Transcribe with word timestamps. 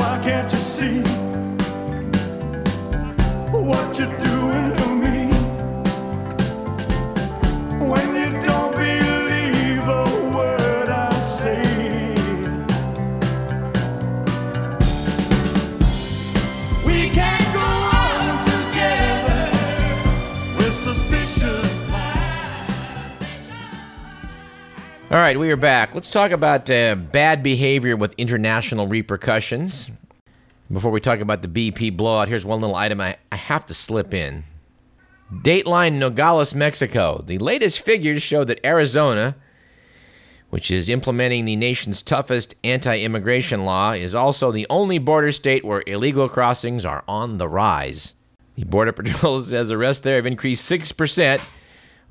Why 0.00 0.18
can't 0.22 0.50
you 0.50 0.58
see 0.60 1.02
what 3.52 3.98
you're 3.98 4.18
doing 4.18 4.76
to 4.78 4.88
me? 5.02 5.28
When 7.84 8.08
you 8.16 8.30
don't 8.40 8.74
believe 8.74 9.86
a 9.86 10.04
word 10.34 10.88
I 10.88 11.20
say, 11.20 11.60
we 16.86 17.10
can't 17.10 17.52
go 17.52 17.60
on 17.60 18.42
together 18.42 19.44
with 20.56 20.74
suspicious. 20.74 21.80
All 25.10 25.18
right, 25.18 25.36
we 25.38 25.50
are 25.50 25.56
back. 25.56 25.94
Let's 25.94 26.08
talk 26.08 26.30
about 26.30 26.70
uh, 26.70 26.94
bad 26.94 27.42
behavior 27.42 27.96
with 27.96 28.14
international 28.16 28.86
repercussions. 28.86 29.90
Before 30.72 30.92
we 30.92 31.00
talk 31.00 31.18
about 31.18 31.42
the 31.42 31.48
BP 31.48 31.96
blowout, 31.96 32.28
here's 32.28 32.44
one 32.44 32.60
little 32.60 32.76
item 32.76 33.00
I, 33.00 33.16
I 33.32 33.36
have 33.36 33.66
to 33.66 33.74
slip 33.74 34.14
in. 34.14 34.44
Dateline 35.32 35.94
Nogales, 35.94 36.54
Mexico. 36.54 37.24
The 37.26 37.38
latest 37.38 37.80
figures 37.80 38.22
show 38.22 38.44
that 38.44 38.64
Arizona, 38.64 39.34
which 40.50 40.70
is 40.70 40.88
implementing 40.88 41.44
the 41.44 41.56
nation's 41.56 42.02
toughest 42.02 42.54
anti 42.62 43.00
immigration 43.00 43.64
law, 43.64 43.92
is 43.92 44.14
also 44.14 44.52
the 44.52 44.66
only 44.70 44.98
border 44.98 45.32
state 45.32 45.64
where 45.64 45.82
illegal 45.88 46.28
crossings 46.28 46.84
are 46.84 47.02
on 47.08 47.38
the 47.38 47.48
rise. 47.48 48.14
The 48.54 48.64
Border 48.64 48.92
Patrol 48.92 49.40
says 49.40 49.72
arrests 49.72 50.02
there 50.02 50.16
have 50.16 50.26
increased 50.26 50.70
6% 50.70 51.40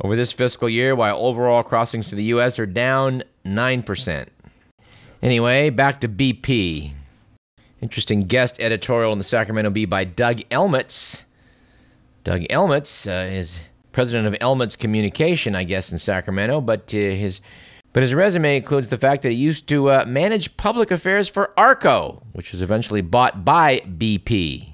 over 0.02 0.18
this 0.18 0.34
fiscal 0.34 0.68
year, 0.68 0.96
while 0.96 1.18
overall 1.18 1.64
crossings 1.64 2.10
to 2.10 2.16
the 2.16 2.24
U.S. 2.26 2.60
are 2.60 2.66
down 2.66 3.24
9%. 3.46 4.28
Anyway, 5.22 5.70
back 5.70 6.02
to 6.02 6.10
BP. 6.10 6.94
Interesting 7.82 8.26
guest 8.26 8.60
editorial 8.60 9.14
in 9.14 9.18
the 9.18 9.24
Sacramento 9.24 9.70
Bee 9.70 9.86
by 9.86 10.04
Doug 10.04 10.42
Elmets. 10.52 11.24
Doug 12.26 12.46
Elmets 12.50 13.08
uh, 13.08 13.30
is 13.32 13.60
president 13.94 14.28
of 14.28 14.36
Elmets 14.42 14.76
Communication, 14.76 15.56
I 15.56 15.64
guess, 15.64 15.92
in 15.92 15.98
Sacramento, 15.98 16.60
but 16.62 16.94
uh, 16.94 16.98
his 16.98 17.40
but 17.92 18.04
his 18.04 18.14
resume 18.14 18.58
includes 18.58 18.90
the 18.90 18.98
fact 18.98 19.24
that 19.24 19.32
he 19.32 19.38
used 19.38 19.68
to 19.70 19.90
uh, 19.90 20.06
manage 20.08 20.56
public 20.58 20.92
affairs 20.92 21.28
for 21.28 21.54
Arco, 21.58 22.22
which 22.34 22.52
was 22.52 22.62
eventually 22.62 23.02
bought 23.02 23.44
by 23.44 23.80
BP. 23.80 24.74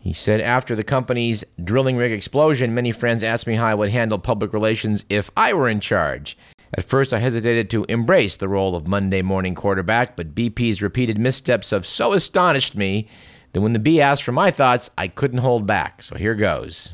He 0.00 0.12
said 0.12 0.40
after 0.40 0.74
the 0.74 0.82
company's 0.82 1.44
drilling 1.62 1.96
rig 1.96 2.10
explosion, 2.10 2.74
many 2.74 2.90
friends 2.90 3.22
asked 3.22 3.46
me 3.46 3.54
how 3.54 3.66
I 3.66 3.74
would 3.74 3.90
handle 3.90 4.18
public 4.18 4.52
relations 4.52 5.04
if 5.08 5.30
I 5.36 5.52
were 5.52 5.68
in 5.68 5.80
charge. 5.80 6.36
At 6.76 6.84
first, 6.84 7.12
I 7.12 7.18
hesitated 7.18 7.70
to 7.70 7.84
embrace 7.88 8.36
the 8.36 8.48
role 8.48 8.74
of 8.74 8.88
Monday 8.88 9.22
morning 9.22 9.54
quarterback, 9.54 10.16
but 10.16 10.34
BP's 10.34 10.82
repeated 10.82 11.18
missteps 11.18 11.70
have 11.70 11.86
so 11.86 12.12
astonished 12.12 12.74
me 12.74 13.08
that 13.52 13.60
when 13.60 13.74
the 13.74 13.78
Bee 13.78 14.00
asked 14.00 14.24
for 14.24 14.32
my 14.32 14.50
thoughts, 14.50 14.90
I 14.98 15.06
couldn't 15.06 15.38
hold 15.38 15.66
back. 15.66 16.02
So 16.02 16.16
here 16.16 16.34
goes. 16.34 16.90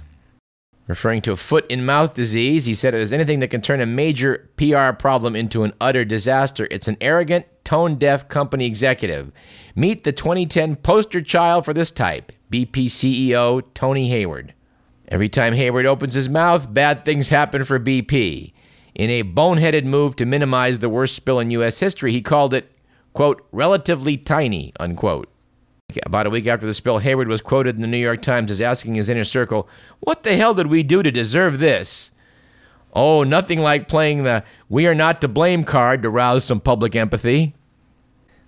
Referring 0.87 1.23
to 1.23 1.33
a 1.33 1.37
foot 1.37 1.71
in 1.71 1.87
mouth 1.87 2.15
disease, 2.15 2.67
he 2.67 2.75
said 2.75 2.93
if 2.93 2.99
there's 2.99 3.13
anything 3.13 3.39
that 3.41 3.49
can 3.49 3.63
turn 3.63 3.81
a 3.81 3.87
major 3.87 4.51
PR 4.57 4.93
problem 4.93 5.35
into 5.35 5.63
an 5.63 5.73
utter 5.81 6.05
disaster, 6.05 6.69
it's 6.71 6.89
an 6.89 6.99
arrogant, 7.01 7.47
tone 7.65 7.95
deaf 7.95 8.29
company 8.29 8.67
executive. 8.67 9.33
Meet 9.77 10.05
the 10.05 10.13
2010 10.13 10.77
poster 10.77 11.23
child 11.23 11.65
for 11.65 11.73
this 11.73 11.91
type 11.91 12.33
BP 12.53 12.87
CEO 12.87 13.63
Tony 13.73 14.11
Hayward. 14.11 14.53
Every 15.09 15.31
time 15.31 15.55
Hayward 15.55 15.87
opens 15.87 16.15
his 16.15 16.29
mouth, 16.29 16.73
bad 16.75 17.05
things 17.07 17.31
happen 17.31 17.65
for 17.65 17.81
BP. 17.81 18.53
In 19.01 19.09
a 19.09 19.23
boneheaded 19.23 19.87
move 19.87 20.15
to 20.17 20.27
minimize 20.27 20.79
the 20.79 20.91
worst 20.91 21.17
spill 21.17 21.39
in 21.39 21.51
U.S. 21.53 21.79
history, 21.79 22.13
he 22.13 22.21
called 22.21 22.53
it, 22.53 22.71
quote, 23.15 23.43
relatively 23.51 24.19
tiny, 24.19 24.75
unquote. 24.79 25.31
About 26.05 26.27
a 26.27 26.31
week 26.31 26.47
after 26.47 26.67
the 26.67 26.75
spill, 26.75 26.99
Hayward 26.99 27.27
was 27.27 27.41
quoted 27.41 27.77
in 27.77 27.81
the 27.81 27.87
New 27.87 27.97
York 27.97 28.21
Times 28.21 28.51
as 28.51 28.61
asking 28.61 28.97
his 28.97 29.09
inner 29.09 29.25
circle, 29.25 29.71
What 30.01 30.23
the 30.23 30.37
hell 30.37 30.53
did 30.53 30.67
we 30.67 30.83
do 30.83 31.03
to 31.03 31.11
deserve 31.11 31.59
this? 31.59 32.11
Oh, 32.93 33.25
nothing 33.25 33.61
like 33.61 33.89
playing 33.89 34.25
the 34.25 34.45
we 34.69 34.87
are 34.87 34.95
not 34.95 35.23
to 35.23 35.29
blame 35.29 35.65
card 35.65 36.03
to 36.03 36.11
rouse 36.11 36.45
some 36.45 36.61
public 36.61 36.95
empathy. 36.95 37.55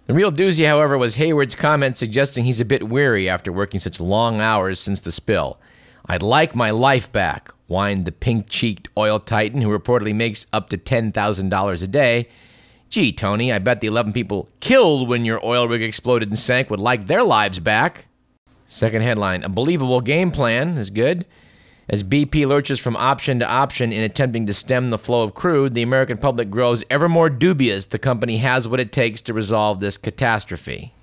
The 0.04 0.12
real 0.12 0.30
doozy, 0.30 0.66
however, 0.66 0.98
was 0.98 1.14
Hayward's 1.14 1.54
comment 1.54 1.96
suggesting 1.96 2.44
he's 2.44 2.60
a 2.60 2.66
bit 2.66 2.90
weary 2.90 3.26
after 3.26 3.50
working 3.50 3.80
such 3.80 4.00
long 4.00 4.42
hours 4.42 4.78
since 4.78 5.00
the 5.00 5.12
spill. 5.12 5.58
I'd 6.06 6.22
like 6.22 6.54
my 6.54 6.70
life 6.70 7.10
back, 7.12 7.50
whined 7.68 8.04
the 8.04 8.12
pink 8.12 8.48
cheeked 8.48 8.88
oil 8.96 9.20
titan 9.20 9.60
who 9.60 9.68
reportedly 9.68 10.14
makes 10.14 10.46
up 10.52 10.68
to 10.70 10.78
$10,000 10.78 11.82
a 11.82 11.86
day. 11.86 12.28
Gee, 12.90 13.12
Tony, 13.12 13.52
I 13.52 13.58
bet 13.58 13.80
the 13.80 13.86
11 13.86 14.12
people 14.12 14.48
killed 14.60 15.08
when 15.08 15.24
your 15.24 15.44
oil 15.44 15.66
rig 15.68 15.82
exploded 15.82 16.28
and 16.28 16.38
sank 16.38 16.68
would 16.68 16.80
like 16.80 17.06
their 17.06 17.22
lives 17.22 17.58
back. 17.58 18.06
Second 18.68 19.02
headline 19.02 19.42
A 19.44 19.48
believable 19.48 20.00
game 20.00 20.30
plan 20.30 20.76
is 20.76 20.90
good. 20.90 21.24
As 21.88 22.04
BP 22.04 22.46
lurches 22.46 22.78
from 22.78 22.96
option 22.96 23.38
to 23.40 23.48
option 23.48 23.92
in 23.92 24.02
attempting 24.02 24.46
to 24.46 24.54
stem 24.54 24.90
the 24.90 24.98
flow 24.98 25.22
of 25.22 25.34
crude, 25.34 25.74
the 25.74 25.82
American 25.82 26.16
public 26.16 26.48
grows 26.48 26.84
ever 26.88 27.08
more 27.08 27.28
dubious 27.28 27.86
the 27.86 27.98
company 27.98 28.38
has 28.38 28.68
what 28.68 28.80
it 28.80 28.92
takes 28.92 29.20
to 29.22 29.34
resolve 29.34 29.80
this 29.80 29.98
catastrophe. 29.98 30.94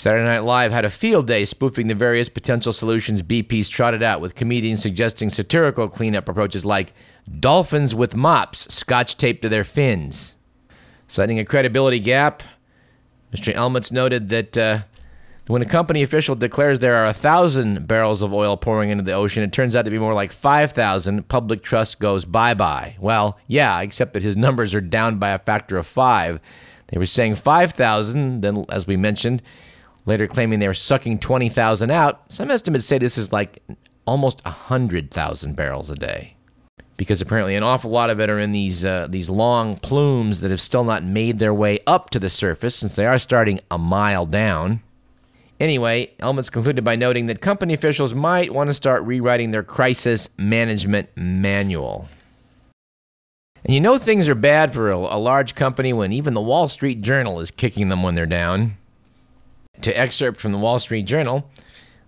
Saturday 0.00 0.24
Night 0.24 0.44
Live 0.44 0.72
had 0.72 0.86
a 0.86 0.90
field 0.90 1.26
day 1.26 1.44
spoofing 1.44 1.86
the 1.86 1.94
various 1.94 2.30
potential 2.30 2.72
solutions 2.72 3.22
BP's 3.22 3.68
trotted 3.68 4.02
out, 4.02 4.22
with 4.22 4.34
comedians 4.34 4.80
suggesting 4.80 5.28
satirical 5.28 5.90
cleanup 5.90 6.26
approaches 6.26 6.64
like 6.64 6.94
dolphins 7.38 7.94
with 7.94 8.16
mops 8.16 8.72
scotch 8.72 9.18
taped 9.18 9.42
to 9.42 9.50
their 9.50 9.62
fins. 9.62 10.36
Citing 11.06 11.38
a 11.38 11.44
credibility 11.44 12.00
gap, 12.00 12.42
Mr. 13.30 13.54
Elmets 13.54 13.92
noted 13.92 14.30
that 14.30 14.56
uh, 14.56 14.78
when 15.48 15.60
a 15.60 15.66
company 15.66 16.02
official 16.02 16.34
declares 16.34 16.78
there 16.78 16.96
are 16.96 17.04
a 17.04 17.12
thousand 17.12 17.86
barrels 17.86 18.22
of 18.22 18.32
oil 18.32 18.56
pouring 18.56 18.88
into 18.88 19.04
the 19.04 19.12
ocean, 19.12 19.42
it 19.42 19.52
turns 19.52 19.76
out 19.76 19.82
to 19.82 19.90
be 19.90 19.98
more 19.98 20.14
like 20.14 20.32
5,000. 20.32 21.28
Public 21.28 21.62
trust 21.62 22.00
goes 22.00 22.24
bye 22.24 22.54
bye. 22.54 22.96
Well, 22.98 23.38
yeah, 23.48 23.78
except 23.82 24.14
that 24.14 24.22
his 24.22 24.34
numbers 24.34 24.74
are 24.74 24.80
down 24.80 25.18
by 25.18 25.28
a 25.28 25.38
factor 25.38 25.76
of 25.76 25.86
five. 25.86 26.40
They 26.86 26.96
were 26.96 27.04
saying 27.04 27.34
5,000, 27.34 28.40
then, 28.40 28.64
as 28.70 28.86
we 28.86 28.96
mentioned, 28.96 29.42
later 30.06 30.26
claiming 30.26 30.58
they 30.58 30.68
were 30.68 30.74
sucking 30.74 31.18
20,000 31.18 31.90
out. 31.90 32.32
Some 32.32 32.50
estimates 32.50 32.84
say 32.84 32.98
this 32.98 33.18
is 33.18 33.32
like 33.32 33.62
almost 34.06 34.44
100,000 34.44 35.56
barrels 35.56 35.90
a 35.90 35.94
day 35.94 36.34
because 37.00 37.22
apparently 37.22 37.54
an 37.56 37.62
awful 37.62 37.90
lot 37.90 38.10
of 38.10 38.20
it 38.20 38.28
are 38.28 38.38
in 38.38 38.52
these 38.52 38.84
uh, 38.84 39.06
these 39.08 39.30
long 39.30 39.76
plumes 39.76 40.42
that 40.42 40.50
have 40.50 40.60
still 40.60 40.84
not 40.84 41.02
made 41.02 41.38
their 41.38 41.54
way 41.54 41.78
up 41.86 42.10
to 42.10 42.18
the 42.18 42.28
surface 42.28 42.76
since 42.76 42.94
they 42.94 43.06
are 43.06 43.18
starting 43.18 43.58
a 43.70 43.78
mile 43.78 44.26
down. 44.26 44.82
Anyway, 45.58 46.12
Elmets 46.18 46.50
concluded 46.50 46.84
by 46.84 46.96
noting 46.96 47.24
that 47.24 47.40
company 47.40 47.72
officials 47.72 48.14
might 48.14 48.52
want 48.52 48.68
to 48.68 48.74
start 48.74 49.02
rewriting 49.04 49.50
their 49.50 49.62
crisis 49.62 50.28
management 50.38 51.08
manual. 51.16 52.08
And 53.64 53.74
you 53.74 53.80
know 53.80 53.96
things 53.96 54.28
are 54.28 54.34
bad 54.34 54.74
for 54.74 54.90
a 54.90 55.18
large 55.18 55.54
company 55.54 55.94
when 55.94 56.12
even 56.12 56.34
the 56.34 56.40
Wall 56.40 56.68
Street 56.68 57.00
Journal 57.00 57.40
is 57.40 57.50
kicking 57.50 57.88
them 57.88 58.02
when 58.02 58.14
they're 58.14 58.26
down. 58.26 58.76
To 59.82 59.98
excerpt 59.98 60.40
from 60.40 60.52
the 60.52 60.58
Wall 60.58 60.78
Street 60.78 61.06
Journal, 61.06 61.50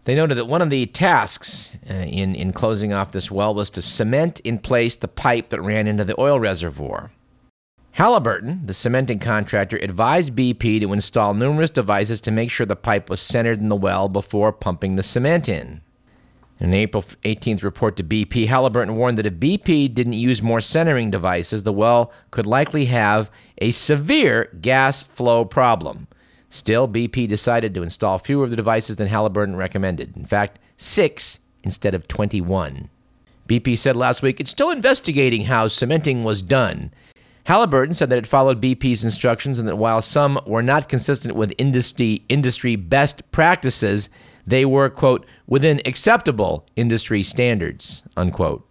they 0.04 0.14
noted 0.14 0.36
that 0.36 0.46
one 0.46 0.60
of 0.60 0.68
the 0.68 0.84
tasks 0.86 1.72
uh, 1.88 1.94
in, 1.94 2.34
in 2.34 2.52
closing 2.52 2.92
off 2.92 3.12
this 3.12 3.30
well 3.30 3.54
was 3.54 3.70
to 3.70 3.82
cement 3.82 4.40
in 4.40 4.58
place 4.58 4.96
the 4.96 5.08
pipe 5.08 5.48
that 5.48 5.62
ran 5.62 5.86
into 5.86 6.04
the 6.04 6.20
oil 6.20 6.38
reservoir. 6.38 7.12
Halliburton, 7.92 8.66
the 8.66 8.74
cementing 8.74 9.18
contractor, 9.18 9.76
advised 9.76 10.34
BP 10.34 10.80
to 10.80 10.92
install 10.92 11.34
numerous 11.34 11.70
devices 11.70 12.20
to 12.22 12.30
make 12.30 12.50
sure 12.50 12.66
the 12.66 12.74
pipe 12.74 13.08
was 13.08 13.20
centered 13.20 13.60
in 13.60 13.68
the 13.68 13.76
well 13.76 14.08
before 14.08 14.50
pumping 14.50 14.96
the 14.96 15.02
cement 15.02 15.48
in. 15.48 15.82
In 16.58 16.68
an 16.68 16.74
April 16.74 17.02
18th 17.24 17.62
report 17.62 17.96
to 17.96 18.04
BP, 18.04 18.46
Halliburton 18.46 18.96
warned 18.96 19.18
that 19.18 19.26
if 19.26 19.34
BP 19.34 19.92
didn't 19.92 20.12
use 20.12 20.42
more 20.42 20.60
centering 20.60 21.10
devices, 21.10 21.64
the 21.64 21.72
well 21.72 22.12
could 22.30 22.46
likely 22.46 22.86
have 22.86 23.30
a 23.58 23.72
severe 23.72 24.48
gas 24.60 25.02
flow 25.02 25.44
problem. 25.44 26.06
Still, 26.52 26.86
BP 26.86 27.28
decided 27.28 27.72
to 27.72 27.82
install 27.82 28.18
fewer 28.18 28.44
of 28.44 28.50
the 28.50 28.56
devices 28.56 28.96
than 28.96 29.08
Halliburton 29.08 29.56
recommended. 29.56 30.14
In 30.18 30.26
fact, 30.26 30.58
six 30.76 31.38
instead 31.62 31.94
of 31.94 32.06
21. 32.08 32.90
BP 33.48 33.78
said 33.78 33.96
last 33.96 34.20
week 34.20 34.38
it's 34.38 34.50
still 34.50 34.68
investigating 34.68 35.46
how 35.46 35.66
cementing 35.66 36.24
was 36.24 36.42
done. 36.42 36.92
Halliburton 37.44 37.94
said 37.94 38.10
that 38.10 38.18
it 38.18 38.26
followed 38.26 38.60
BP's 38.60 39.02
instructions 39.02 39.58
and 39.58 39.66
that 39.66 39.76
while 39.76 40.02
some 40.02 40.38
were 40.46 40.62
not 40.62 40.90
consistent 40.90 41.36
with 41.36 41.54
industry, 41.56 42.22
industry 42.28 42.76
best 42.76 43.22
practices, 43.32 44.10
they 44.46 44.66
were, 44.66 44.90
quote, 44.90 45.24
within 45.46 45.80
acceptable 45.86 46.66
industry 46.76 47.22
standards, 47.22 48.02
unquote. 48.14 48.70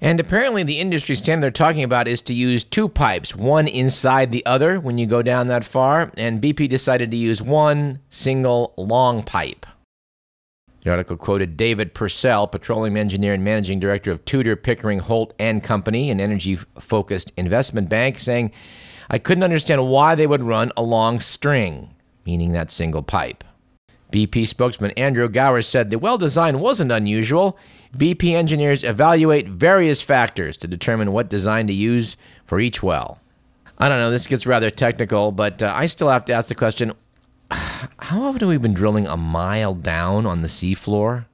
And 0.00 0.20
apparently, 0.20 0.62
the 0.62 0.80
industry 0.80 1.14
standard 1.14 1.44
they're 1.44 1.50
talking 1.50 1.82
about 1.82 2.08
is 2.08 2.20
to 2.22 2.34
use 2.34 2.62
two 2.62 2.88
pipes, 2.88 3.34
one 3.34 3.66
inside 3.66 4.30
the 4.30 4.44
other 4.44 4.78
when 4.78 4.98
you 4.98 5.06
go 5.06 5.22
down 5.22 5.48
that 5.48 5.64
far. 5.64 6.12
And 6.18 6.42
BP 6.42 6.68
decided 6.68 7.10
to 7.10 7.16
use 7.16 7.40
one 7.40 8.00
single 8.10 8.74
long 8.76 9.22
pipe. 9.22 9.64
The 10.82 10.90
article 10.90 11.16
quoted 11.16 11.56
David 11.56 11.94
Pursell, 11.94 12.52
petroleum 12.52 12.98
engineer 12.98 13.32
and 13.32 13.42
managing 13.42 13.80
director 13.80 14.10
of 14.10 14.22
Tudor 14.26 14.56
Pickering 14.56 14.98
Holt 14.98 15.32
and 15.38 15.64
Company, 15.64 16.10
an 16.10 16.20
energy-focused 16.20 17.32
investment 17.38 17.88
bank, 17.88 18.20
saying, 18.20 18.52
"I 19.08 19.18
couldn't 19.18 19.44
understand 19.44 19.88
why 19.88 20.14
they 20.14 20.26
would 20.26 20.42
run 20.42 20.70
a 20.76 20.82
long 20.82 21.20
string. 21.20 21.88
meaning 22.26 22.52
that 22.52 22.70
single 22.70 23.02
pipe. 23.02 23.44
BP 24.14 24.46
spokesman 24.46 24.92
Andrew 24.92 25.28
Gower 25.28 25.60
said 25.60 25.90
the 25.90 25.98
well 25.98 26.16
design 26.16 26.60
wasn't 26.60 26.92
unusual. 26.92 27.58
BP 27.96 28.34
engineers 28.34 28.84
evaluate 28.84 29.48
various 29.48 30.02
factors 30.02 30.56
to 30.58 30.68
determine 30.68 31.10
what 31.10 31.28
design 31.28 31.66
to 31.66 31.72
use 31.72 32.16
for 32.46 32.60
each 32.60 32.80
well. 32.80 33.18
I 33.76 33.88
don't 33.88 33.98
know, 33.98 34.12
this 34.12 34.28
gets 34.28 34.46
rather 34.46 34.70
technical, 34.70 35.32
but 35.32 35.60
uh, 35.60 35.72
I 35.74 35.86
still 35.86 36.10
have 36.10 36.24
to 36.26 36.32
ask 36.32 36.46
the 36.46 36.54
question 36.54 36.92
how 37.50 38.22
often 38.22 38.38
have 38.38 38.48
we 38.48 38.56
been 38.56 38.72
drilling 38.72 39.08
a 39.08 39.16
mile 39.16 39.74
down 39.74 40.26
on 40.26 40.42
the 40.42 40.48
seafloor? 40.48 41.24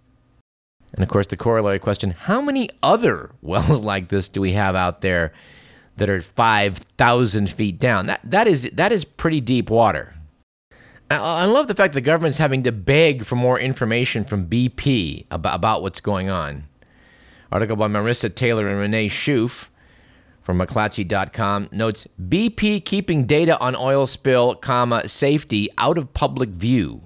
And 0.95 1.03
of 1.03 1.11
course, 1.11 1.27
the 1.27 1.37
corollary 1.37 1.81
question 1.81 2.13
how 2.13 2.41
many 2.41 2.71
other 2.83 3.31
wells 3.43 3.83
like 3.83 4.09
this 4.09 4.31
do 4.31 4.41
we 4.41 4.53
have 4.53 4.75
out 4.75 5.03
there 5.03 5.35
that 5.99 6.09
are 6.09 6.23
5,000 6.23 7.51
feet 7.51 7.79
down? 7.79 8.07
That, 8.07 8.21
that, 8.25 8.47
is, 8.47 8.71
that 8.73 8.91
is 8.91 9.05
pretty 9.05 9.43
deep 9.43 9.69
water. 9.69 10.15
I, 11.11 11.47
love 11.47 11.67
the 11.67 11.75
fact 11.75 11.95
the 11.95 12.01
government's 12.01 12.39
having 12.39 12.63
to 12.63 12.73
beg 12.73 13.25
for 13.25 13.35
more 13.35 13.59
information 13.59 14.25
from 14.25 14.47
BP 14.47 15.27
about, 15.33 15.57
about 15.57 15.83
what's 15.83 16.01
going 16.01 16.31
on. 16.31 16.69
Article 17.51 17.75
by 17.75 17.89
Marisa 17.89 18.33
Taylor 18.33 18.69
and 18.69 18.79
Renee 18.79 19.09
Schoof 19.09 19.69
from 20.41 20.61
McClatchy.com 20.61 21.69
notes 21.73 22.07
BP 22.23 22.85
keeping 22.85 23.25
data 23.27 23.59
on 23.59 23.75
oil 23.75 24.07
spill, 24.07 24.55
comma, 24.55 25.09
safety 25.09 25.69
out 25.79 25.99
of 25.99 26.15
public 26.15 26.51
view. 26.51 27.03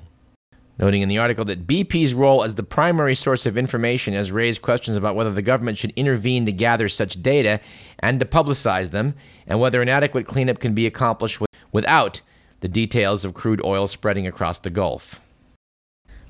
Noting 0.78 1.00
in 1.00 1.08
the 1.08 1.18
article 1.18 1.46
that 1.46 1.66
BP's 1.66 2.12
role 2.12 2.44
as 2.44 2.56
the 2.56 2.62
primary 2.62 3.14
source 3.14 3.46
of 3.46 3.56
information 3.56 4.12
has 4.12 4.30
raised 4.30 4.60
questions 4.60 4.96
about 4.98 5.14
whether 5.14 5.32
the 5.32 5.40
government 5.40 5.78
should 5.78 5.92
intervene 5.96 6.44
to 6.44 6.52
gather 6.52 6.90
such 6.90 7.22
data 7.22 7.58
and 8.00 8.20
to 8.20 8.26
publicize 8.26 8.90
them, 8.90 9.14
and 9.46 9.60
whether 9.60 9.80
an 9.80 9.88
adequate 9.88 10.26
cleanup 10.26 10.58
can 10.58 10.74
be 10.74 10.84
accomplished 10.84 11.40
without 11.72 12.20
the 12.64 12.68
details 12.68 13.26
of 13.26 13.34
crude 13.34 13.60
oil 13.62 13.86
spreading 13.86 14.26
across 14.26 14.58
the 14.60 14.70
Gulf. 14.70 15.20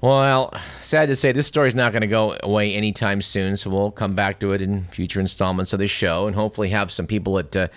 Well, 0.00 0.52
sad 0.80 1.08
to 1.08 1.14
say, 1.14 1.30
this 1.30 1.46
story's 1.46 1.76
not 1.76 1.92
going 1.92 2.00
to 2.00 2.08
go 2.08 2.36
away 2.42 2.74
anytime 2.74 3.22
soon, 3.22 3.56
so 3.56 3.70
we'll 3.70 3.92
come 3.92 4.16
back 4.16 4.40
to 4.40 4.50
it 4.50 4.60
in 4.60 4.82
future 4.86 5.20
installments 5.20 5.72
of 5.72 5.78
the 5.78 5.86
show 5.86 6.26
and 6.26 6.34
hopefully 6.34 6.70
have 6.70 6.90
some 6.90 7.06
people 7.06 7.34
that 7.34 7.54
uh, 7.54 7.68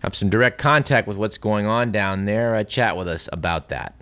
have 0.00 0.14
some 0.14 0.28
direct 0.28 0.58
contact 0.58 1.08
with 1.08 1.16
what's 1.16 1.38
going 1.38 1.64
on 1.64 1.90
down 1.90 2.26
there 2.26 2.54
uh, 2.54 2.64
chat 2.64 2.98
with 2.98 3.08
us 3.08 3.30
about 3.32 3.70
that. 3.70 3.94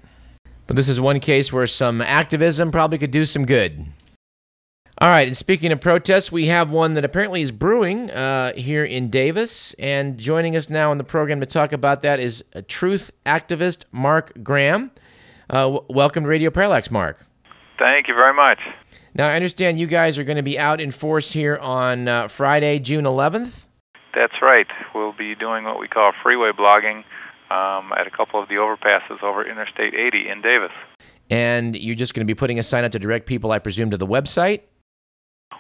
But 0.66 0.74
this 0.74 0.88
is 0.88 1.00
one 1.00 1.20
case 1.20 1.52
where 1.52 1.68
some 1.68 2.02
activism 2.02 2.72
probably 2.72 2.98
could 2.98 3.12
do 3.12 3.24
some 3.24 3.46
good. 3.46 3.86
All 5.02 5.08
right, 5.08 5.26
and 5.26 5.34
speaking 5.34 5.72
of 5.72 5.80
protests, 5.80 6.30
we 6.30 6.48
have 6.48 6.70
one 6.70 6.92
that 6.92 7.06
apparently 7.06 7.40
is 7.40 7.50
brewing 7.50 8.10
uh, 8.10 8.52
here 8.52 8.84
in 8.84 9.08
Davis. 9.08 9.72
And 9.78 10.18
joining 10.18 10.56
us 10.56 10.68
now 10.68 10.90
on 10.90 10.98
the 10.98 11.04
program 11.04 11.40
to 11.40 11.46
talk 11.46 11.72
about 11.72 12.02
that 12.02 12.20
is 12.20 12.44
a 12.52 12.60
truth 12.60 13.10
activist 13.24 13.86
Mark 13.92 14.30
Graham. 14.42 14.90
Uh, 15.48 15.62
w- 15.62 15.86
welcome 15.88 16.24
to 16.24 16.28
Radio 16.28 16.50
Parallax, 16.50 16.90
Mark. 16.90 17.26
Thank 17.78 18.08
you 18.08 18.14
very 18.14 18.34
much. 18.34 18.58
Now, 19.14 19.28
I 19.28 19.36
understand 19.36 19.80
you 19.80 19.86
guys 19.86 20.18
are 20.18 20.24
going 20.24 20.36
to 20.36 20.42
be 20.42 20.58
out 20.58 20.82
in 20.82 20.92
force 20.92 21.32
here 21.32 21.56
on 21.56 22.06
uh, 22.06 22.28
Friday, 22.28 22.78
June 22.78 23.06
11th. 23.06 23.64
That's 24.14 24.34
right. 24.42 24.66
We'll 24.94 25.14
be 25.16 25.34
doing 25.34 25.64
what 25.64 25.80
we 25.80 25.88
call 25.88 26.12
freeway 26.22 26.50
blogging 26.50 27.04
um, 27.50 27.90
at 27.98 28.06
a 28.06 28.10
couple 28.14 28.42
of 28.42 28.50
the 28.50 28.56
overpasses 28.56 29.22
over 29.22 29.48
Interstate 29.48 29.94
80 29.94 30.28
in 30.28 30.42
Davis. 30.42 30.72
And 31.30 31.74
you're 31.74 31.96
just 31.96 32.12
going 32.12 32.26
to 32.26 32.30
be 32.30 32.36
putting 32.36 32.58
a 32.58 32.62
sign 32.62 32.84
up 32.84 32.92
to 32.92 32.98
direct 32.98 33.24
people, 33.24 33.50
I 33.50 33.60
presume, 33.60 33.92
to 33.92 33.96
the 33.96 34.06
website? 34.06 34.60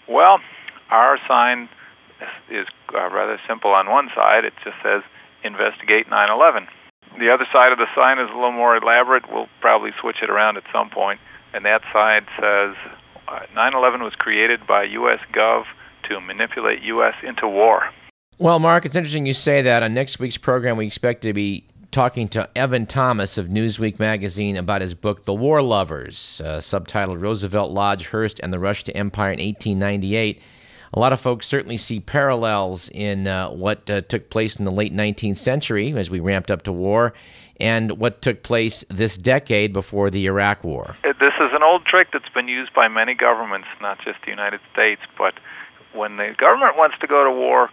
Well, 0.08 0.38
our 0.90 1.18
sign 1.28 1.68
is 2.50 2.66
uh, 2.94 3.10
rather 3.10 3.40
simple 3.48 3.70
on 3.70 3.88
one 3.88 4.08
side. 4.14 4.44
It 4.44 4.52
just 4.64 4.76
says 4.82 5.02
investigate 5.44 6.08
9/11. 6.08 6.66
The 7.18 7.30
other 7.30 7.46
side 7.52 7.72
of 7.72 7.78
the 7.78 7.86
sign 7.94 8.18
is 8.18 8.30
a 8.30 8.34
little 8.34 8.52
more 8.52 8.76
elaborate. 8.76 9.24
We'll 9.30 9.48
probably 9.60 9.90
switch 10.00 10.16
it 10.22 10.30
around 10.30 10.56
at 10.56 10.64
some 10.72 10.90
point. 10.90 11.20
And 11.52 11.64
that 11.64 11.82
side 11.92 12.26
says 12.38 12.76
uh, 13.28 13.46
9/11 13.54 14.02
was 14.02 14.14
created 14.14 14.66
by 14.66 14.84
U.S. 14.84 15.20
Gov 15.32 15.64
to 16.08 16.20
manipulate 16.20 16.82
U.S. 16.82 17.14
into 17.22 17.48
war. 17.48 17.82
Well, 18.38 18.58
Mark, 18.58 18.86
it's 18.86 18.96
interesting 18.96 19.26
you 19.26 19.34
say 19.34 19.62
that. 19.62 19.82
On 19.82 19.92
next 19.92 20.18
week's 20.18 20.38
program, 20.38 20.76
we 20.76 20.86
expect 20.86 21.22
to 21.22 21.32
be 21.32 21.64
talking 21.90 22.28
to 22.28 22.48
Evan 22.56 22.86
Thomas 22.86 23.36
of 23.36 23.48
Newsweek 23.48 23.98
magazine 23.98 24.56
about 24.56 24.80
his 24.80 24.94
book, 24.94 25.24
The 25.24 25.34
War 25.34 25.62
Lovers, 25.62 26.40
uh, 26.44 26.58
subtitled 26.58 27.20
Roosevelt, 27.20 27.72
Lodge, 27.72 28.06
Hearst, 28.06 28.40
and 28.40 28.52
the 28.52 28.58
Rush 28.58 28.84
to 28.84 28.96
Empire 28.96 29.32
in 29.32 29.40
1898. 29.40 30.40
A 30.92 30.98
lot 30.98 31.12
of 31.12 31.20
folks 31.20 31.46
certainly 31.46 31.76
see 31.76 32.00
parallels 32.00 32.88
in 32.88 33.26
uh, 33.26 33.50
what 33.50 33.88
uh, 33.88 34.00
took 34.02 34.30
place 34.30 34.56
in 34.56 34.64
the 34.64 34.72
late 34.72 34.92
19th 34.92 35.38
century 35.38 35.92
as 35.96 36.10
we 36.10 36.18
ramped 36.18 36.50
up 36.50 36.62
to 36.62 36.72
war 36.72 37.12
and 37.60 37.98
what 37.98 38.22
took 38.22 38.42
place 38.42 38.84
this 38.88 39.16
decade 39.16 39.72
before 39.72 40.10
the 40.10 40.26
Iraq 40.26 40.64
War. 40.64 40.96
This 41.04 41.34
is 41.40 41.50
an 41.52 41.62
old 41.62 41.84
trick 41.84 42.08
that's 42.12 42.28
been 42.34 42.48
used 42.48 42.72
by 42.74 42.88
many 42.88 43.14
governments, 43.14 43.68
not 43.80 43.98
just 44.04 44.18
the 44.24 44.30
United 44.30 44.60
States, 44.72 45.02
but 45.16 45.34
when 45.92 46.16
the 46.16 46.34
government 46.38 46.76
wants 46.76 46.96
to 47.00 47.06
go 47.06 47.24
to 47.24 47.30
war, 47.30 47.68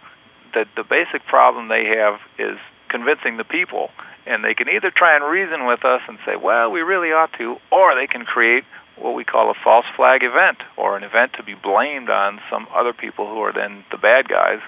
the, 0.54 0.64
the 0.76 0.84
basic 0.84 1.26
problem 1.26 1.68
they 1.68 1.84
have 1.86 2.20
is 2.38 2.58
convincing 2.88 3.36
the 3.36 3.44
people. 3.44 3.90
And 4.26 4.44
they 4.44 4.54
can 4.54 4.68
either 4.68 4.90
try 4.90 5.16
and 5.16 5.24
reason 5.24 5.66
with 5.66 5.84
us 5.84 6.02
and 6.08 6.18
say, 6.26 6.36
well, 6.36 6.70
we 6.70 6.80
really 6.80 7.08
ought 7.08 7.32
to, 7.38 7.56
or 7.70 7.94
they 7.94 8.06
can 8.06 8.24
create 8.24 8.64
what 8.96 9.14
we 9.14 9.24
call 9.24 9.50
a 9.50 9.54
false 9.62 9.86
flag 9.96 10.22
event, 10.22 10.58
or 10.76 10.96
an 10.96 11.04
event 11.04 11.32
to 11.34 11.42
be 11.42 11.54
blamed 11.54 12.10
on 12.10 12.40
some 12.50 12.66
other 12.74 12.92
people 12.92 13.28
who 13.28 13.40
are 13.40 13.52
then 13.52 13.84
the 13.90 13.96
bad 13.96 14.28
guys. 14.28 14.58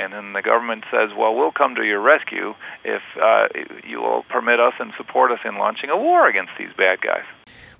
And 0.00 0.14
then 0.14 0.32
the 0.32 0.40
government 0.40 0.84
says, 0.90 1.10
well, 1.16 1.34
we'll 1.34 1.52
come 1.52 1.74
to 1.74 1.82
your 1.82 2.00
rescue 2.00 2.54
if 2.84 3.02
uh, 3.22 3.48
you 3.86 4.00
will 4.00 4.24
permit 4.30 4.58
us 4.58 4.72
and 4.80 4.92
support 4.96 5.30
us 5.30 5.40
in 5.44 5.58
launching 5.58 5.90
a 5.90 5.96
war 5.96 6.26
against 6.26 6.52
these 6.58 6.70
bad 6.76 7.02
guys. 7.02 7.24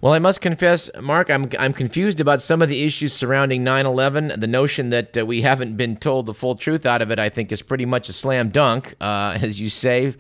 Well, 0.03 0.13
I 0.13 0.19
must 0.19 0.43
confess, 0.43 0.91
Mark, 1.01 1.31
I'm, 1.31 1.49
I'm 1.59 1.73
confused 1.73 2.21
about 2.21 2.43
some 2.43 2.61
of 2.61 2.69
the 2.69 2.85
issues 2.85 3.15
surrounding 3.15 3.65
9 3.65 3.87
11. 3.87 4.33
The 4.39 4.47
notion 4.47 4.91
that 4.91 5.17
uh, 5.17 5.25
we 5.25 5.41
haven't 5.41 5.77
been 5.77 5.97
told 5.97 6.27
the 6.27 6.35
full 6.35 6.57
truth 6.57 6.85
out 6.85 7.01
of 7.01 7.11
it, 7.11 7.19
I 7.19 7.31
think, 7.31 7.53
is 7.53 7.63
pretty 7.63 7.87
much 7.87 8.09
a 8.11 8.13
slam 8.13 8.51
dunk, 8.51 8.97
uh, 9.01 9.39
as 9.43 9.61
you 9.61 9.71
say. 9.71 10.15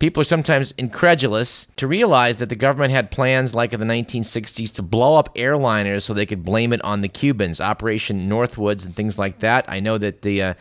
People 0.00 0.20
are 0.20 0.24
sometimes 0.24 0.72
incredulous 0.78 1.66
to 1.76 1.88
realize 1.88 2.36
that 2.36 2.48
the 2.48 2.56
government 2.56 2.92
had 2.92 3.10
plans 3.10 3.52
like 3.52 3.72
in 3.72 3.80
the 3.80 3.86
1960s 3.86 4.72
to 4.74 4.82
blow 4.82 5.16
up 5.16 5.34
airliners 5.34 6.02
so 6.02 6.14
they 6.14 6.26
could 6.26 6.44
blame 6.44 6.72
it 6.72 6.80
on 6.84 7.00
the 7.00 7.08
Cubans, 7.08 7.60
Operation 7.60 8.28
Northwoods, 8.28 8.86
and 8.86 8.94
things 8.94 9.18
like 9.18 9.40
that. 9.40 9.64
I 9.66 9.80
know 9.80 9.98
that 9.98 10.22
the 10.22 10.42
uh, 10.42 10.54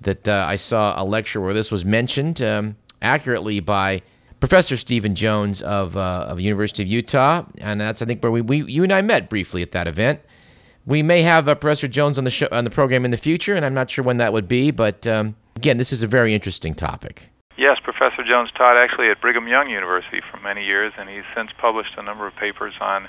that 0.00 0.28
uh, 0.28 0.44
I 0.48 0.56
saw 0.56 1.00
a 1.00 1.04
lecture 1.04 1.40
where 1.40 1.54
this 1.54 1.70
was 1.70 1.84
mentioned 1.84 2.42
um, 2.42 2.76
accurately 3.00 3.60
by 3.60 4.02
Professor 4.40 4.76
Steven 4.76 5.14
Jones 5.14 5.62
of 5.62 5.96
uh, 5.96 6.26
of 6.28 6.40
University 6.40 6.82
of 6.82 6.88
Utah, 6.88 7.44
and 7.58 7.80
that's 7.80 8.02
I 8.02 8.04
think 8.04 8.22
where 8.22 8.32
we, 8.32 8.40
we 8.40 8.64
you 8.64 8.82
and 8.82 8.92
I 8.92 9.00
met 9.00 9.30
briefly 9.30 9.62
at 9.62 9.72
that 9.72 9.86
event. 9.86 10.20
We 10.86 11.02
may 11.02 11.22
have 11.22 11.48
uh, 11.48 11.54
Professor 11.54 11.88
Jones 11.88 12.18
on 12.18 12.24
the 12.24 12.30
show 12.30 12.48
on 12.52 12.64
the 12.64 12.70
program 12.70 13.04
in 13.04 13.10
the 13.10 13.16
future, 13.16 13.54
and 13.54 13.64
I'm 13.64 13.74
not 13.74 13.90
sure 13.90 14.04
when 14.04 14.18
that 14.18 14.32
would 14.32 14.48
be. 14.48 14.70
But 14.70 15.06
um, 15.06 15.36
again, 15.56 15.78
this 15.78 15.92
is 15.92 16.02
a 16.02 16.06
very 16.06 16.34
interesting 16.34 16.74
topic. 16.74 17.30
Yes, 17.56 17.78
Professor 17.82 18.24
Jones 18.28 18.50
taught 18.58 18.76
actually 18.76 19.08
at 19.10 19.20
Brigham 19.20 19.46
Young 19.46 19.70
University 19.70 20.20
for 20.30 20.38
many 20.40 20.64
years, 20.64 20.92
and 20.98 21.08
he's 21.08 21.24
since 21.34 21.50
published 21.58 21.92
a 21.96 22.02
number 22.02 22.26
of 22.26 22.34
papers 22.34 22.74
on 22.80 23.08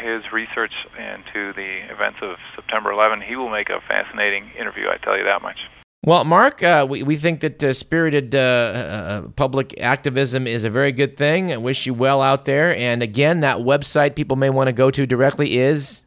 his 0.00 0.22
research 0.32 0.72
into 0.96 1.52
the 1.52 1.84
events 1.92 2.18
of 2.22 2.36
September 2.54 2.92
11. 2.92 3.22
He 3.22 3.36
will 3.36 3.50
make 3.50 3.68
a 3.68 3.80
fascinating 3.86 4.50
interview, 4.58 4.88
I 4.88 4.98
tell 4.98 5.18
you 5.18 5.24
that 5.24 5.42
much. 5.42 5.58
Well, 6.06 6.24
Mark, 6.24 6.62
uh, 6.62 6.86
we, 6.88 7.02
we 7.02 7.16
think 7.16 7.40
that 7.40 7.60
uh, 7.64 7.72
spirited 7.72 8.36
uh, 8.36 8.38
uh, 8.38 9.22
public 9.34 9.74
activism 9.80 10.46
is 10.46 10.62
a 10.62 10.70
very 10.70 10.92
good 10.92 11.16
thing. 11.16 11.52
I 11.52 11.56
wish 11.56 11.84
you 11.84 11.94
well 11.94 12.22
out 12.22 12.44
there. 12.44 12.78
And 12.78 13.02
again, 13.02 13.40
that 13.40 13.58
website 13.58 14.14
people 14.14 14.36
may 14.36 14.48
want 14.48 14.68
to 14.68 14.72
go 14.72 14.92
to 14.92 15.04
directly 15.04 15.58
is? 15.58 16.04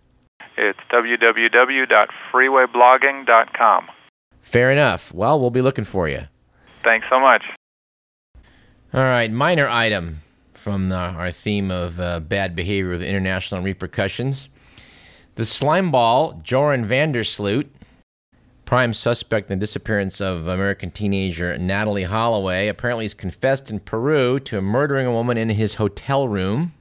It's 0.58 0.80
www.freewayblogging.com. 0.90 3.88
Fair 4.42 4.72
enough. 4.72 5.14
Well, 5.14 5.38
we'll 5.38 5.50
be 5.50 5.62
looking 5.62 5.84
for 5.84 6.08
you. 6.08 6.22
Thanks 6.86 7.08
so 7.10 7.20
much. 7.20 7.44
All 8.94 9.04
right, 9.04 9.30
minor 9.30 9.68
item 9.68 10.22
from 10.54 10.88
the, 10.88 10.96
our 10.96 11.34
theme 11.34 11.72
of 11.72 12.00
uh, 12.00 12.22
bad 12.22 12.56
behavior 12.56 12.92
with 12.92 13.04
international 13.04 13.64
repercussions. 13.64 14.48
The 15.36 15.44
slime 15.44 15.92
ball, 15.92 16.40
Joran 16.42 16.86
van 16.86 17.12
der 17.12 17.24
Sloot, 17.24 17.70
prime 18.70 18.94
suspect 18.94 19.50
in 19.50 19.58
the 19.58 19.64
disappearance 19.64 20.22
of 20.22 20.48
American 20.48 20.92
teenager 20.92 21.58
Natalee 21.58 22.06
Holloway, 22.06 22.68
apparently 22.68 23.04
has 23.04 23.16
confessed 23.16 23.72
in 23.72 23.80
Peru 23.80 24.40
to 24.42 24.62
murdering 24.62 25.08
a 25.08 25.12
woman 25.12 25.40
in 25.40 25.50
his 25.50 25.74
hotel 25.74 26.28
room. 26.28 26.72